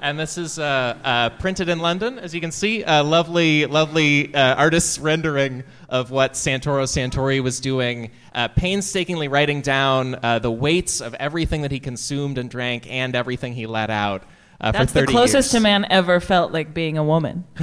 [0.00, 2.84] And this is uh, uh, printed in London, as you can see.
[2.84, 10.14] Lovely, lovely uh, artist's rendering of what Santorio Santorio was doing, uh, painstakingly writing down
[10.22, 14.22] uh, the weights of everything that he consumed and drank and everything he let out.
[14.60, 15.60] Uh, That's for the closest years.
[15.60, 17.44] a man ever felt like being a woman.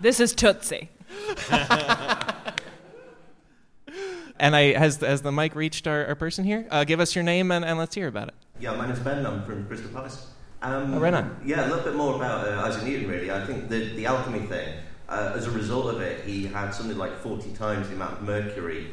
[0.00, 0.90] this is Tootsie.
[4.36, 6.66] And I, has, has the mic reached our, our person here?
[6.70, 8.34] Uh, give us your name and, and let's hear about it.
[8.58, 9.24] Yeah, my name's Ben.
[9.24, 10.26] I'm from Crystal Palace.
[10.60, 11.40] Um, Oh, right on.
[11.44, 13.30] Yeah, a little bit more about uh, Isaac Newton, really.
[13.30, 14.74] I think the, the alchemy thing,
[15.08, 18.22] uh, as a result of it, he had something like 40 times the amount of
[18.22, 18.88] mercury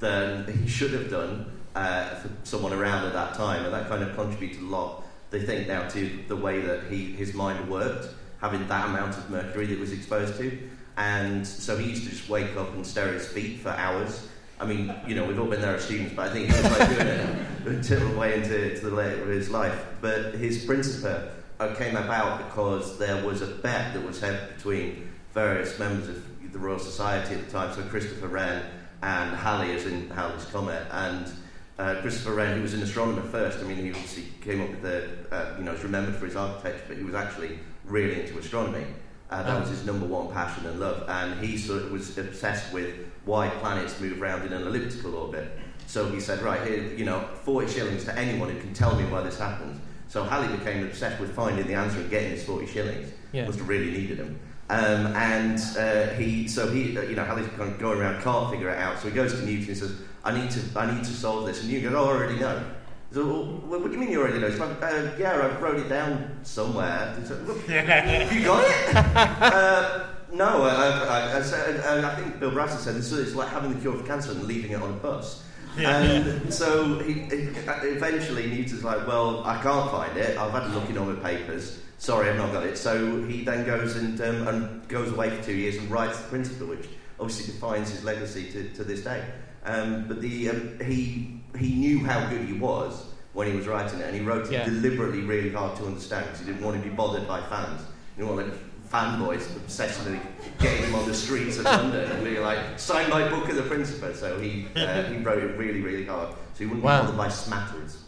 [0.00, 4.02] than he should have done uh, for someone around at that time, and that kind
[4.02, 8.08] of contributed a lot, they think now, to the way that he, his mind worked,
[8.40, 10.58] having that amount of mercury that was exposed to.
[10.96, 14.28] And so he used to just wake up and stare at his feet for hours.
[14.58, 16.78] I mean, you know, we've all been there as students, but I think he was
[16.78, 19.84] like doing it until way into to the later of his life.
[20.00, 25.10] But his Principia uh, came about because there was a bet that was held between
[25.34, 28.62] various members of the Royal Society at the time, so Christopher Wren
[29.02, 30.86] and Halley, as in Halley's Comet.
[30.90, 31.30] And
[31.78, 34.82] uh, Christopher Wren, who was an astronomer first, I mean, he obviously came up with
[34.82, 38.38] the, uh, you know, is remembered for his architecture, but he was actually really into
[38.38, 38.86] astronomy.
[39.28, 42.72] Uh, that was his number one passion and love, and he sort of was obsessed
[42.72, 45.50] with why planets move around in an elliptical orbit.
[45.86, 49.04] So he said, right here, you know, 40 shillings to anyone who can tell me
[49.04, 49.80] why this happens.
[50.08, 53.12] So Halley became obsessed with finding the answer and getting his 40 shillings.
[53.32, 53.46] Yeah.
[53.46, 54.38] Must have really needed him.
[54.68, 58.50] Um, and uh, he, so he, uh, you know, Halley's kind of going around, can't
[58.50, 58.98] figure it out.
[58.98, 59.94] So he goes to Newton and says,
[60.24, 61.60] I need to, I need to solve this.
[61.60, 62.64] And Newton goes, oh, I already know.
[63.12, 64.50] So, well, what do you mean you already know?
[64.50, 67.16] So, uh, yeah, I wrote it down somewhere.
[67.24, 67.36] So,
[67.68, 68.96] Have you got it?
[68.96, 73.80] uh, no, I, I, I, I think Bill Bradshaw said this is like having the
[73.80, 75.44] cure for cancer and leaving it on a bus.
[75.84, 80.38] And so he, he, eventually Newton's like, well, I can't find it.
[80.38, 81.80] I've had a look in all my papers.
[81.98, 82.76] Sorry, I've not got it.
[82.78, 86.28] So he then goes and, um, and goes away for two years and writes the
[86.28, 86.86] principle, which
[87.18, 89.24] obviously defines his legacy to, to this day.
[89.64, 94.00] Um, but the, um, he, he knew how good he was when he was writing
[94.00, 94.64] it, and he wrote it Yeah.
[94.64, 97.82] deliberately really hard to understand because he didn't want to be bothered by fans.
[98.14, 98.58] He didn't want like,
[98.90, 100.20] fanboys obsessively
[100.58, 103.62] getting him on the streets of London and being like, sign my book of the
[103.62, 104.14] Principia.
[104.14, 106.30] So he, uh, he wrote it really, really hard.
[106.54, 107.00] So he wouldn't Wow.
[107.00, 107.98] be bothered by smatterers.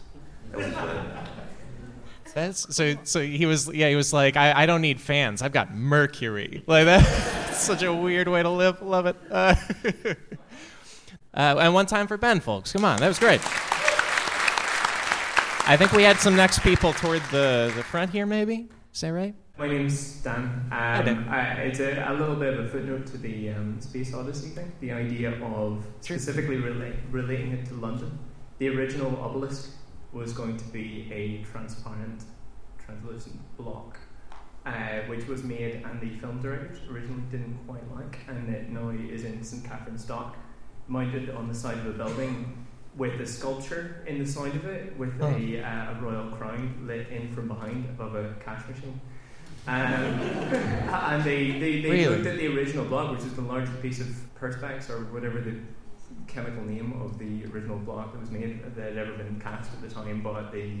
[0.51, 0.73] That was.
[2.33, 2.95] That's so.
[3.03, 3.67] So he was.
[3.73, 5.41] Yeah, he was like, I, I don't need fans.
[5.41, 6.63] I've got Mercury.
[6.67, 7.53] Like that.
[7.53, 8.81] such a weird way to live.
[8.81, 9.15] Love it.
[9.29, 9.55] Uh,
[11.33, 12.71] uh, and one time for Ben, folks.
[12.71, 13.41] Come on, that was great.
[15.67, 18.25] I think we had some next people toward the the front here.
[18.25, 18.69] Maybe.
[18.93, 19.35] Is that right?
[19.59, 20.69] My name's Dan.
[20.71, 21.27] Um.
[21.29, 24.71] I, it's a, a little bit of a footnote to the um, Space Odyssey thing.
[24.79, 28.17] The idea of specifically rela- relating it to London.
[28.59, 29.71] The original obelisk
[30.13, 32.23] was going to be a transparent,
[32.85, 33.99] translucent block,
[34.65, 38.91] uh, which was made and the film directors originally didn't quite like, and it now
[38.91, 40.37] is in St Catherine's Dock,
[40.87, 44.97] mounted on the side of a building with a sculpture in the side of it
[44.97, 49.01] with a, uh, a royal crown lit in from behind above a cash machine.
[49.69, 50.19] Um,
[50.91, 52.07] and they, they, they Really?
[52.07, 54.07] looked at the original block, which is the largest piece of
[54.39, 55.57] perspex or whatever the
[56.27, 59.81] chemical name of the original block that was made that had ever been cast at
[59.81, 60.71] the time, but the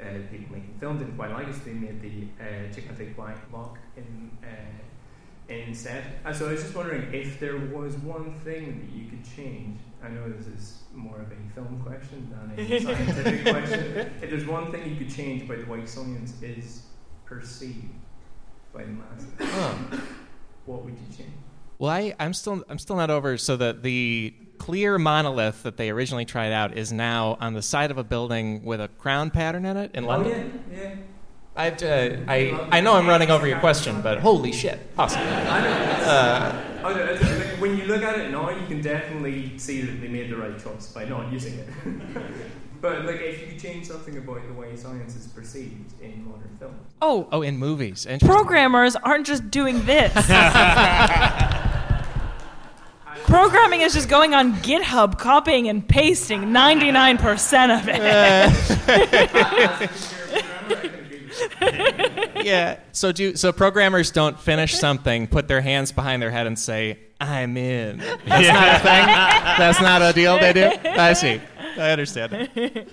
[0.00, 3.50] uh, people making film didn't quite like it, so they made the uh, gigantic black
[3.50, 6.04] block in, uh, instead.
[6.24, 9.80] And so I was just wondering if there was one thing that you could change.
[10.04, 14.12] I know this is more of a film question than a scientific question.
[14.22, 16.82] If there's one thing you could change about the way science is
[17.24, 17.90] perceived
[18.74, 20.00] by the masses,
[20.66, 21.30] what would you change?
[21.78, 23.36] Well, I, I'm still I'm still not over.
[23.38, 27.90] So that the clear monolith that they originally tried out is now on the side
[27.90, 30.62] of a building with a crown pattern in it in London.
[30.70, 30.94] Oh, yeah, yeah.
[31.56, 35.20] I, uh, I I know I'm running over your question, but holy shit, awesome.
[35.22, 35.70] I know.
[35.70, 39.56] it's- Uh, I know, it's- like, when you look at it now, you can definitely
[39.58, 41.68] see that they made the right choice by not using it.
[42.84, 46.54] but like, if you could change something about the way science is perceived in modern
[46.58, 48.04] film, Oh, oh, in movies.
[48.04, 48.28] Interesting.
[48.28, 50.12] programmers aren't just doing this.
[53.24, 58.04] Programming is just going on GitHub, copying and pasting 99% of it.
[62.44, 62.80] yeah.
[62.92, 66.98] So do so programmers don't finish something, put their hands behind their head, and say,
[67.18, 69.06] "I'm in." That's not a thing.
[69.58, 70.70] That's not a deal they do.
[70.84, 71.40] I see.
[71.76, 72.48] I understand.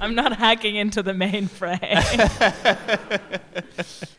[0.00, 1.80] I'm not hacking into the mainframe.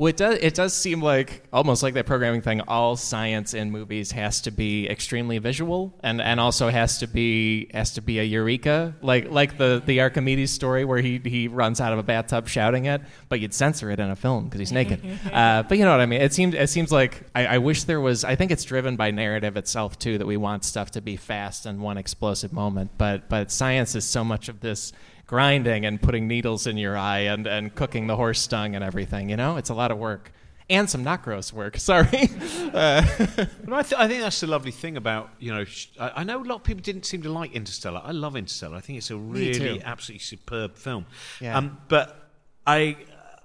[0.00, 0.38] Well, it does.
[0.40, 2.62] It does seem like almost like that programming thing.
[2.62, 7.68] All science in movies has to be extremely visual, and, and also has to be
[7.74, 11.82] has to be a eureka, like like the, the Archimedes story where he, he runs
[11.82, 14.72] out of a bathtub shouting it, but you'd censor it in a film because he's
[14.72, 15.02] naked.
[15.34, 16.22] uh, but you know what I mean.
[16.22, 18.24] It seems it seems like I, I wish there was.
[18.24, 21.66] I think it's driven by narrative itself too that we want stuff to be fast
[21.66, 22.92] and one explosive moment.
[22.96, 24.94] But but science is so much of this
[25.30, 29.30] grinding and putting needles in your eye and, and cooking the horse dung and everything.
[29.30, 30.32] You know, it's a lot of work
[30.68, 31.76] and some not gross work.
[31.90, 32.28] Sorry.
[32.74, 33.06] Uh,
[33.64, 35.62] But I, th- I think that's the lovely thing about you know.
[35.64, 38.02] Sh- I, I know a lot of people didn't seem to like Interstellar.
[38.04, 38.76] I love Interstellar.
[38.76, 41.06] I think it's a really absolutely superb film.
[41.40, 41.56] Yeah.
[41.56, 42.28] Um, but
[42.66, 42.96] I.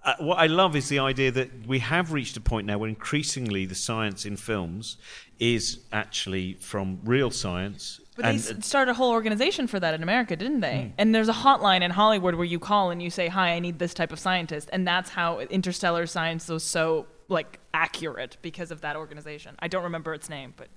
[0.04, 2.88] Uh, what I love is the idea that we have reached a point now where
[2.88, 4.98] increasingly the science in films
[5.40, 8.00] is actually from real science.
[8.16, 10.84] But they and, s- started a whole organization for that in America, didn't they?
[10.84, 10.90] Hmm.
[10.98, 13.80] And there's a hotline in Hollywood where you call and you say, "Hi, I need
[13.80, 18.82] this type of scientist," and that's how interstellar science was so like accurate because of
[18.82, 19.56] that organization.
[19.60, 20.68] I don't remember its name, but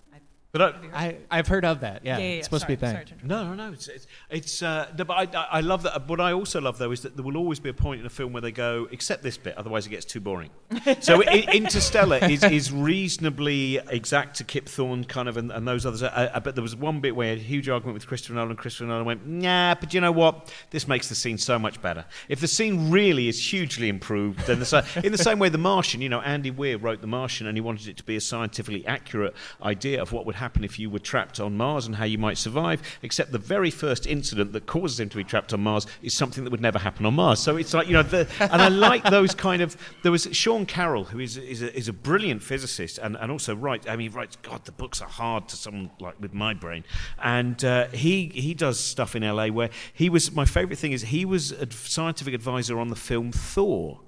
[0.50, 2.04] but I, I, I've heard of that.
[2.04, 3.18] Yeah, yeah, yeah, it's supposed sorry, to be a thing.
[3.18, 3.26] to.
[3.26, 3.72] No, no, no.
[3.72, 6.08] It's it's, it's uh, no, but I, I I love that.
[6.08, 8.10] What I also love though is that there will always be a point in a
[8.10, 10.50] film where they go, except this bit, otherwise it gets too boring.
[11.00, 15.84] so I, Interstellar is, is reasonably exact to Kip Thorne kind of and, and those
[15.84, 16.02] others.
[16.02, 18.34] Uh, uh, but there was one bit where I had a huge argument with Christopher
[18.34, 18.56] Nolan.
[18.56, 20.52] Christopher Nolan went, nah, but you know what?
[20.70, 22.04] This makes the scene so much better.
[22.28, 25.58] If the scene really is hugely improved, then the sa- in the same way The
[25.58, 28.20] Martian, you know, Andy Weir wrote The Martian and he wanted it to be a
[28.20, 32.04] scientifically accurate idea of what would happen if you were trapped on Mars and how
[32.04, 35.60] you might survive, except the very first incident that causes him to be trapped on
[35.60, 37.38] Mars is something that would never happen on Mars.
[37.40, 39.76] So it's like, you know, the, and I like those kind of.
[40.02, 43.54] There was Sean Carroll, who is, is, a, is a brilliant physicist and, and also
[43.54, 46.54] writes, I mean, he writes, God, the books are hard to someone like with my
[46.54, 46.84] brain.
[47.22, 51.02] And uh, he, he does stuff in LA where he was, my favourite thing is
[51.02, 54.00] he was a scientific advisor on the film Thor.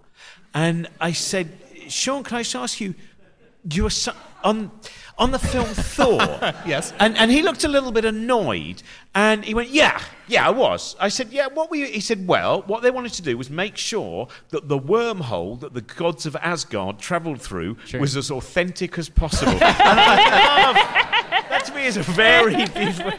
[0.54, 1.56] And I said,
[1.88, 2.94] Sean, can I just ask you,
[3.70, 4.70] you were so, on
[5.18, 6.18] on the film Thor.
[6.66, 6.92] Yes.
[6.98, 8.82] And and he looked a little bit annoyed,
[9.14, 12.26] and he went, "Yeah, yeah, I was." I said, "Yeah, what were you?" He said,
[12.26, 16.24] "Well, what they wanted to do was make sure that the wormhole that the gods
[16.26, 18.00] of Asgard travelled through Sure.
[18.00, 21.64] was as authentic as possible." and I love that.
[21.66, 23.12] To me, is a very beautiful.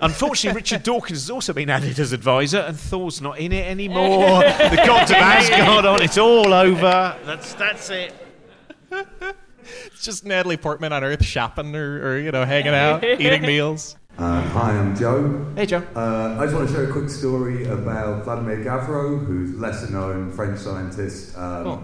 [0.00, 4.40] Unfortunately, Richard Dawkins has also been added as advisor, and Thor's not in it anymore.
[4.40, 7.16] the gods of Asgard on it's all over.
[7.24, 8.12] That's that's it.
[8.90, 13.96] It's just Natalie Portman on Earth shopping or, or you know, hanging out, eating meals.
[14.18, 15.44] Uh, hi, I'm Joe.
[15.56, 15.82] Hey, Joe.
[15.96, 19.90] Uh, I just want to share a quick story about Vladimir Gavreau, who's a lesser
[19.90, 21.82] known French scientist, um, Oh.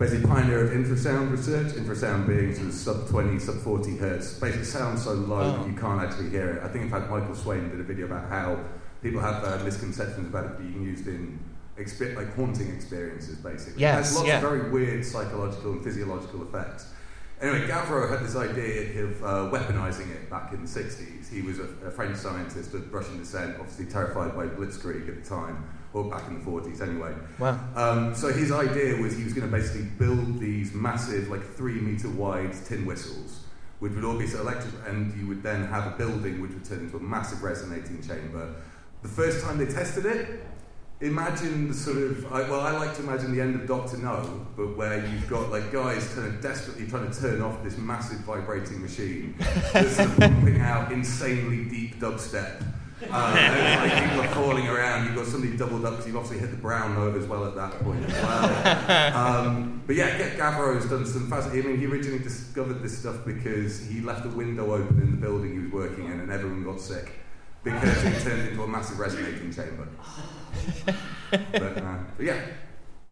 [0.00, 1.74] Basically pioneer of infrasound research.
[1.74, 4.32] Infrasound being sort of sub 20, sub 40 hertz.
[4.38, 5.58] Basically, sounds so low Oh.
[5.58, 6.62] that you can't actually hear it.
[6.62, 8.58] I think, in fact, Michael Swain did a video about how
[9.02, 11.38] people have uh, misconceptions about it being used in
[11.78, 13.82] expe- like haunting experiences, basically.
[13.82, 14.36] Yes, it has lots yeah.
[14.36, 16.86] of very weird psychological and physiological effects.
[17.42, 21.30] Anyway, Gavreau had this idea of uh, weaponizing it back in the 60s.
[21.30, 25.28] He was a, a French scientist of Russian descent, obviously terrified by Blitzkrieg at the
[25.28, 27.14] time, or back in the 40s anyway.
[27.38, 27.58] Wow.
[27.74, 31.80] Um, so his idea was he was going to basically build these massive, like three
[31.80, 33.44] meter wide tin whistles,
[33.80, 36.64] which would all be so electric, and you would then have a building which would
[36.64, 38.54] turn into a massive resonating chamber.
[39.02, 40.44] The first time they tested it,
[41.00, 44.46] imagine the sort of I, well, I like to imagine the end of Doctor No,
[44.56, 48.18] but where you've got like guys kind of desperately trying to turn off this massive
[48.18, 49.34] vibrating machine
[49.72, 52.62] that's sort of pumping out insanely deep dubstep.
[53.10, 55.06] Uh, people are falling around.
[55.06, 57.54] You've got somebody doubled up because you've obviously hit the brown note as well at
[57.54, 59.16] that point as well.
[59.46, 61.64] Um, but yeah, Ga- Gavreau has done some fascinating.
[61.64, 65.16] I mean, he originally discovered this stuff because he left a window open in the
[65.16, 67.12] building he was working in, and everyone got sick
[67.64, 69.88] because it turned into a massive resonating chamber.
[71.30, 72.40] but, uh, but yeah,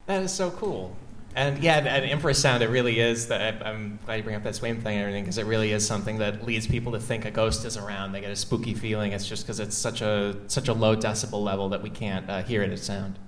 [0.07, 0.97] That is so cool.
[1.34, 3.28] And yeah, and, and infrasound, it really is.
[3.28, 5.86] That I'm glad you bring up that Swain thing and everything because it really is
[5.86, 8.12] something that leads people to think a ghost is around.
[8.12, 9.12] They get a spooky feeling.
[9.12, 12.42] It's just because it's such a such a low decibel level that we can't uh,
[12.42, 13.18] hear it as sound.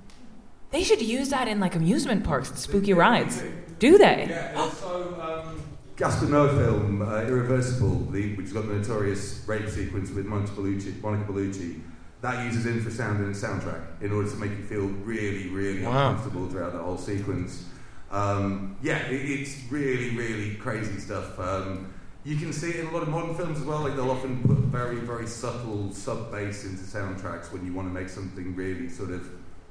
[0.70, 3.42] They should use that in like amusement parks, and spooky rides.
[3.78, 4.26] Do they?
[4.30, 5.62] Yeah, and so um,
[5.96, 10.53] Gaspar Noé film uh, Irreversible, the, which has got the notorious rape sequence with Monica
[10.53, 11.80] Bellucci, Monica Bellucci,
[12.22, 16.11] that uses infrasound in its soundtrack in order to make you feel really, really Wow.
[16.11, 17.64] uncomfortable throughout the whole sequence.
[18.11, 21.39] Um, yeah, it, it's really, really crazy stuff.
[21.39, 21.93] Um,
[22.25, 23.81] you can see it in a lot of modern films as well.
[23.81, 27.95] Like they'll often put very, very subtle sub bass into soundtracks when you want to
[27.95, 29.29] make something really sort of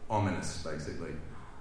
[0.10, 1.12] ominous, basically.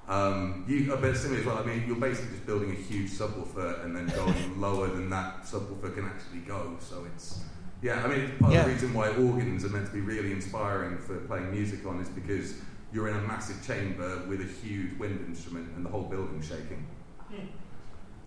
[0.08, 1.58] Um, you, a bit similar as well.
[1.58, 5.42] I mean, you're basically just building a huge subwoofer and then going lower than that
[5.42, 6.76] subwoofer can actually go.
[6.80, 7.40] So it's
[7.82, 8.02] yeah.
[8.02, 8.60] I mean, it's part Yeah.
[8.60, 12.00] of the reason why organs are meant to be really inspiring for playing music on
[12.00, 12.54] is because
[12.92, 16.86] you're in a massive chamber with a huge wind instrument and the whole building shaking.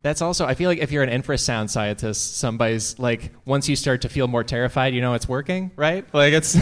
[0.04, 0.48] That's also.
[0.48, 4.28] I feel like if you're an infrasound scientist, somebody's like once you start to feel
[4.28, 6.12] more terrified, you know it's working, right?
[6.12, 6.54] Like it's.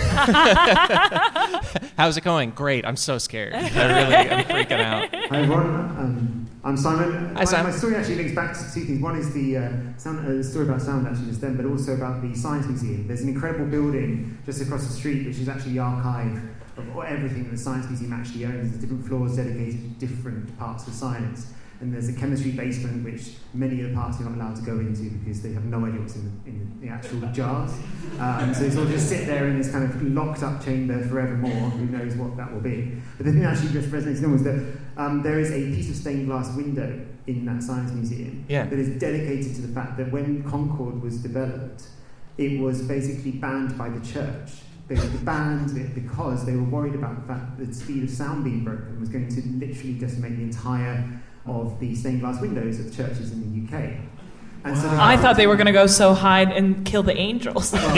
[1.97, 2.52] How's it going?
[2.52, 2.86] Great.
[2.86, 3.54] I'm so scared.
[3.54, 5.16] I really, I'm freaking out.
[5.16, 7.34] Hi everyone, um, I'm Simon.
[7.34, 7.72] my, Simon.
[7.72, 9.02] my story actually links back to two things.
[9.02, 11.93] One is the uh, sound, uh, the story about sound actually just then, but also
[11.93, 13.08] about the Science Museum.
[13.08, 16.41] There's an incredible building just across the street, which is actually the archive
[16.80, 18.69] of everything that the Science Museum actually owns.
[18.71, 21.53] There's different floors dedicated to different parts of science.
[21.82, 24.80] And there's a chemistry basement, which many of the parts you're not allowed to go
[24.80, 27.71] into because they have no idea what's in the, in the actual jars.
[28.19, 31.69] Um, so it's all just sit there in this kind of locked up chamber forevermore.
[31.69, 33.01] Who knows what that will be?
[33.15, 35.89] But the thing that actually just resonates in was that um, there is a piece
[35.89, 38.65] of stained glass window in that science museum Yeah.
[38.65, 41.84] that is dedicated to the fact that when Concorde was developed,
[42.38, 44.51] it was basically banned by the church.
[44.90, 48.10] They were banned it because they were worried about the fact that the speed of
[48.10, 52.80] sound being broken was going to literally decimate the entire of the stained glass windows
[52.80, 53.94] of churches in the UK.
[54.64, 57.72] And so I thought they were going to go so high and kill the angels.
[57.72, 57.84] well,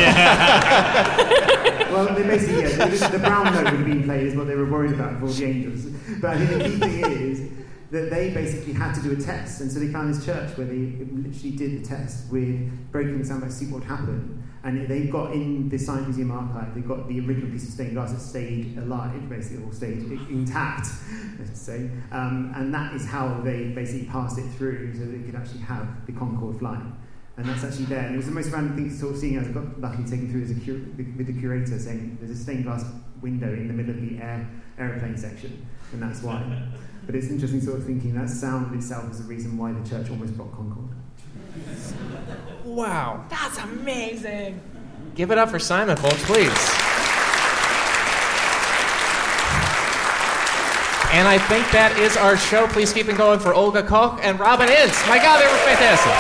[2.16, 4.70] they basically, yeah, the, the brown note would have been played is what they were
[4.70, 5.86] worried about for all the angels.
[6.20, 7.50] But I think the key thing is
[7.92, 10.68] that they basically had to do a test, and so they found this church where
[10.68, 14.41] they literally did the test with breaking the sound back to see what would happen.
[14.64, 17.94] And they've got in the Science Museum archive, they've got the original piece of stained
[17.94, 20.88] glass that stayed alive, basically, or stayed intact,
[21.40, 21.90] let's say.
[22.12, 26.06] Um, and that is how they basically passed it through so they could actually have
[26.06, 26.96] the Concorde flying.
[27.38, 28.06] And that's actually there.
[28.06, 29.40] And it was the most random thing to sort of seeing.
[29.40, 32.66] I got lucky taken through as a cur- with the curator saying there's a stained
[32.66, 32.86] glass
[33.22, 34.48] window in the middle of the air
[34.78, 36.68] aeroplane section, and that's why.
[37.06, 40.10] but it's interesting sort of thinking that sound itself is the reason why the church
[40.10, 40.90] almost blocked Concorde.
[42.72, 43.26] Wow.
[43.30, 44.62] That's amazing.
[45.14, 46.48] Give it up for Simon, folks, please.
[51.12, 52.68] And I think that is our show.
[52.68, 54.96] Please keep it going for Olga Koch and Robin Ince.
[55.12, 56.16] My God, they were fantastic.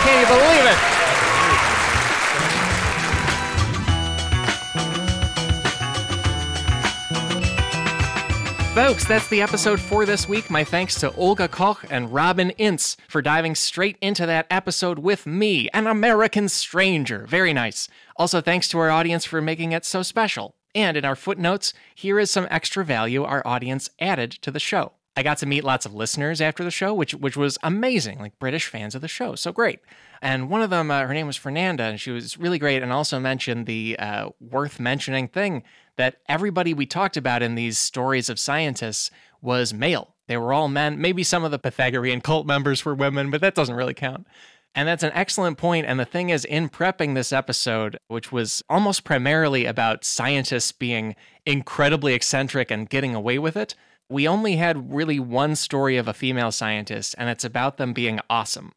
[0.00, 0.95] Can you believe it?
[8.76, 10.50] Folks, that's the episode for this week.
[10.50, 15.24] My thanks to Olga Koch and Robin Ince for diving straight into that episode with
[15.24, 17.24] me, an American stranger.
[17.26, 17.88] Very nice.
[18.16, 20.56] Also, thanks to our audience for making it so special.
[20.74, 24.92] And in our footnotes, here is some extra value our audience added to the show.
[25.16, 28.38] I got to meet lots of listeners after the show, which which was amazing, like
[28.38, 29.36] British fans of the show.
[29.36, 29.80] So great.
[30.20, 32.82] And one of them, uh, her name was Fernanda, and she was really great.
[32.82, 35.62] And also mentioned the uh, worth mentioning thing
[35.96, 40.14] that everybody we talked about in these stories of scientists was male.
[40.28, 41.00] They were all men.
[41.00, 44.26] Maybe some of the Pythagorean cult members were women, but that doesn't really count.
[44.74, 45.86] And that's an excellent point.
[45.86, 51.16] And the thing is, in prepping this episode, which was almost primarily about scientists being
[51.46, 53.74] incredibly eccentric and getting away with it,
[54.08, 58.20] we only had really one story of a female scientist, and it's about them being
[58.28, 58.72] awesome.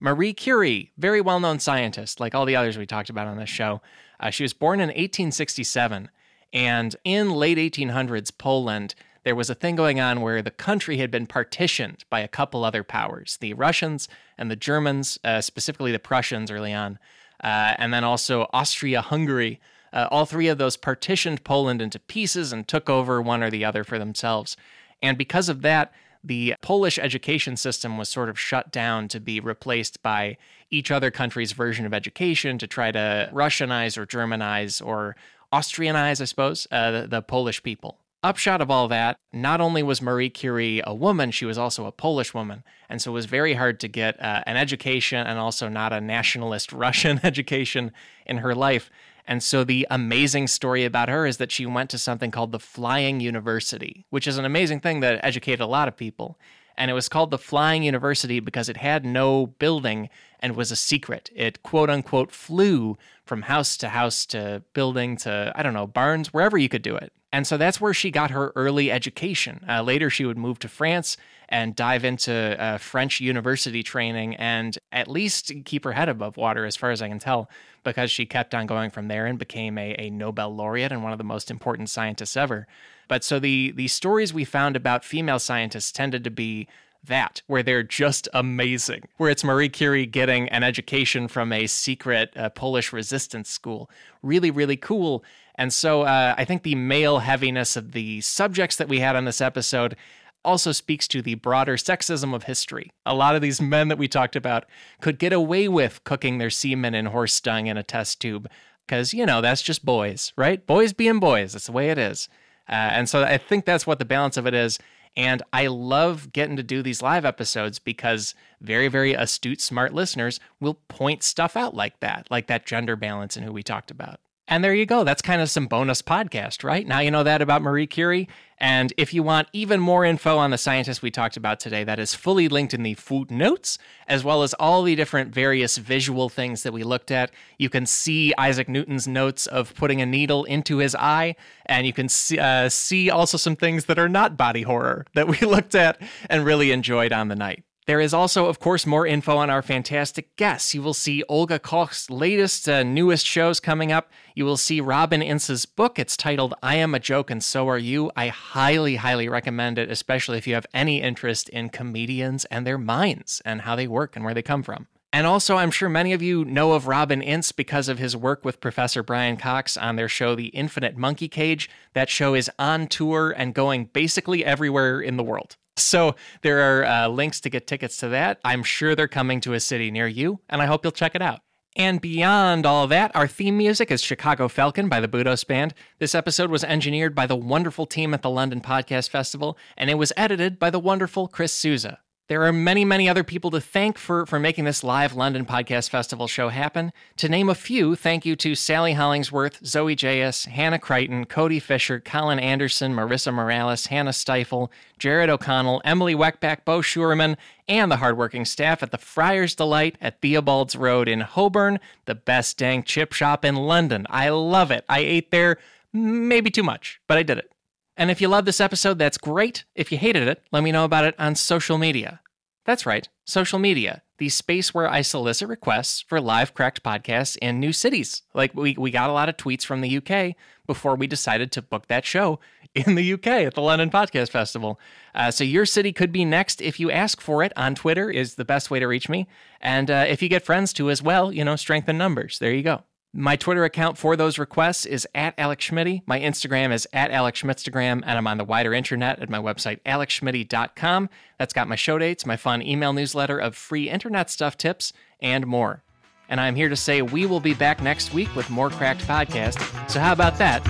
[0.00, 3.48] Marie Curie, very well known scientist, like all the others we talked about on this
[3.48, 3.80] show.
[4.20, 6.10] Uh, she was born in 1867,
[6.54, 8.94] and in late 1800s Poland,
[9.24, 12.64] there was a thing going on where the country had been partitioned by a couple
[12.64, 16.98] other powers the Russians and the Germans, uh, specifically the Prussians early on,
[17.42, 19.60] uh, and then also Austria Hungary.
[19.92, 23.64] Uh, all three of those partitioned Poland into pieces and took over one or the
[23.64, 24.56] other for themselves.
[25.02, 25.92] And because of that,
[26.24, 30.38] the Polish education system was sort of shut down to be replaced by
[30.70, 35.16] each other country's version of education to try to Russianize or Germanize or
[35.54, 38.00] Austrianize, I suppose, uh, the, the Polish people.
[38.24, 41.92] Upshot of all that, not only was Marie Curie a woman, she was also a
[41.92, 42.64] Polish woman.
[42.88, 46.00] And so it was very hard to get uh, an education and also not a
[46.00, 47.92] nationalist Russian education
[48.26, 48.90] in her life.
[49.28, 52.58] And so the amazing story about her is that she went to something called the
[52.58, 56.36] Flying University, which is an amazing thing that educated a lot of people.
[56.76, 60.08] And it was called the Flying University because it had no building
[60.40, 61.30] and was a secret.
[61.34, 66.32] It quote unquote flew from house to house to building to, I don't know, barns,
[66.32, 67.12] wherever you could do it.
[67.34, 69.64] And so that's where she got her early education.
[69.68, 71.16] Uh, later, she would move to France
[71.48, 76.64] and dive into uh, French university training and at least keep her head above water,
[76.64, 77.50] as far as I can tell,
[77.82, 81.10] because she kept on going from there and became a, a Nobel laureate and one
[81.10, 82.68] of the most important scientists ever.
[83.08, 86.68] But so the, the stories we found about female scientists tended to be
[87.02, 92.32] that, where they're just amazing, where it's Marie Curie getting an education from a secret
[92.36, 93.90] uh, Polish resistance school.
[94.22, 95.24] Really, really cool.
[95.56, 99.24] And so uh, I think the male heaviness of the subjects that we had on
[99.24, 99.96] this episode
[100.44, 102.92] also speaks to the broader sexism of history.
[103.06, 104.64] A lot of these men that we talked about
[105.00, 108.48] could get away with cooking their semen in horse dung in a test tube
[108.86, 110.66] because, you know, that's just boys, right?
[110.66, 111.52] Boys being boys.
[111.52, 112.28] That's the way it is.
[112.68, 114.78] Uh, and so I think that's what the balance of it is.
[115.16, 120.40] And I love getting to do these live episodes because very, very astute, smart listeners
[120.60, 124.18] will point stuff out like that, like that gender balance and who we talked about.
[124.46, 125.04] And there you go.
[125.04, 126.86] That's kind of some bonus podcast, right?
[126.86, 128.28] Now you know that about Marie Curie.
[128.58, 131.98] And if you want even more info on the scientists we talked about today, that
[131.98, 136.62] is fully linked in the footnotes, as well as all the different various visual things
[136.62, 137.30] that we looked at.
[137.58, 141.94] You can see Isaac Newton's notes of putting a needle into his eye, and you
[141.94, 145.74] can see, uh, see also some things that are not body horror that we looked
[145.74, 147.64] at and really enjoyed on the night.
[147.86, 150.72] There is also, of course, more info on our fantastic guests.
[150.74, 154.10] You will see Olga Koch's latest, uh, newest shows coming up.
[154.34, 155.98] You will see Robin Ince's book.
[155.98, 158.10] It's titled I Am a Joke and So Are You.
[158.16, 162.78] I highly, highly recommend it, especially if you have any interest in comedians and their
[162.78, 164.86] minds and how they work and where they come from.
[165.12, 168.46] And also, I'm sure many of you know of Robin Ince because of his work
[168.46, 171.68] with Professor Brian Cox on their show, The Infinite Monkey Cage.
[171.92, 175.56] That show is on tour and going basically everywhere in the world.
[175.76, 178.38] So there are uh, links to get tickets to that.
[178.44, 181.22] I'm sure they're coming to a city near you, and I hope you'll check it
[181.22, 181.40] out.
[181.76, 185.74] And beyond all that, our theme music is Chicago Falcon by the Budos Band.
[185.98, 189.98] This episode was engineered by the wonderful team at the London Podcast Festival, and it
[189.98, 191.98] was edited by the wonderful Chris Souza.
[192.26, 195.90] There are many, many other people to thank for, for making this live London Podcast
[195.90, 196.90] Festival show happen.
[197.18, 202.00] To name a few, thank you to Sally Hollingsworth, Zoe J.S., Hannah Crichton, Cody Fisher,
[202.00, 207.36] Colin Anderson, Marissa Morales, Hannah Stifle, Jared O'Connell, Emily Weckback, Bo Schurman,
[207.68, 212.56] and the hardworking staff at the Fryer's Delight at Theobald's Road in Holborn, the best
[212.56, 214.06] dang chip shop in London.
[214.08, 214.86] I love it.
[214.88, 215.58] I ate there
[215.92, 217.50] maybe too much, but I did it.
[217.96, 219.64] And if you love this episode, that's great.
[219.74, 222.20] If you hated it, let me know about it on social media.
[222.64, 227.60] That's right, social media, the space where I solicit requests for live cracked podcasts in
[227.60, 228.22] new cities.
[228.32, 230.34] Like we, we got a lot of tweets from the UK
[230.66, 232.40] before we decided to book that show
[232.74, 234.80] in the UK at the London Podcast Festival.
[235.14, 238.36] Uh, so your city could be next if you ask for it on Twitter is
[238.36, 239.28] the best way to reach me.
[239.60, 242.38] And uh, if you get friends too as well, you know, strengthen numbers.
[242.38, 242.82] There you go.
[243.16, 246.02] My Twitter account for those requests is at Alex Schmitty.
[246.04, 249.78] My Instagram is at Alex Schmitstagram, and I'm on the wider internet at my website,
[249.86, 251.08] alexschmitty.com.
[251.38, 255.46] That's got my show dates, my fun email newsletter of free internet stuff tips, and
[255.46, 255.84] more.
[256.28, 259.88] And I'm here to say we will be back next week with more Cracked Podcast.
[259.88, 260.64] So how about that?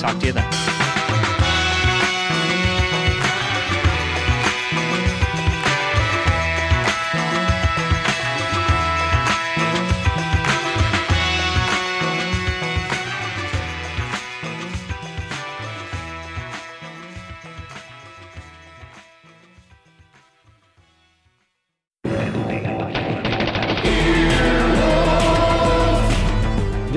[0.00, 0.83] Talk to you then.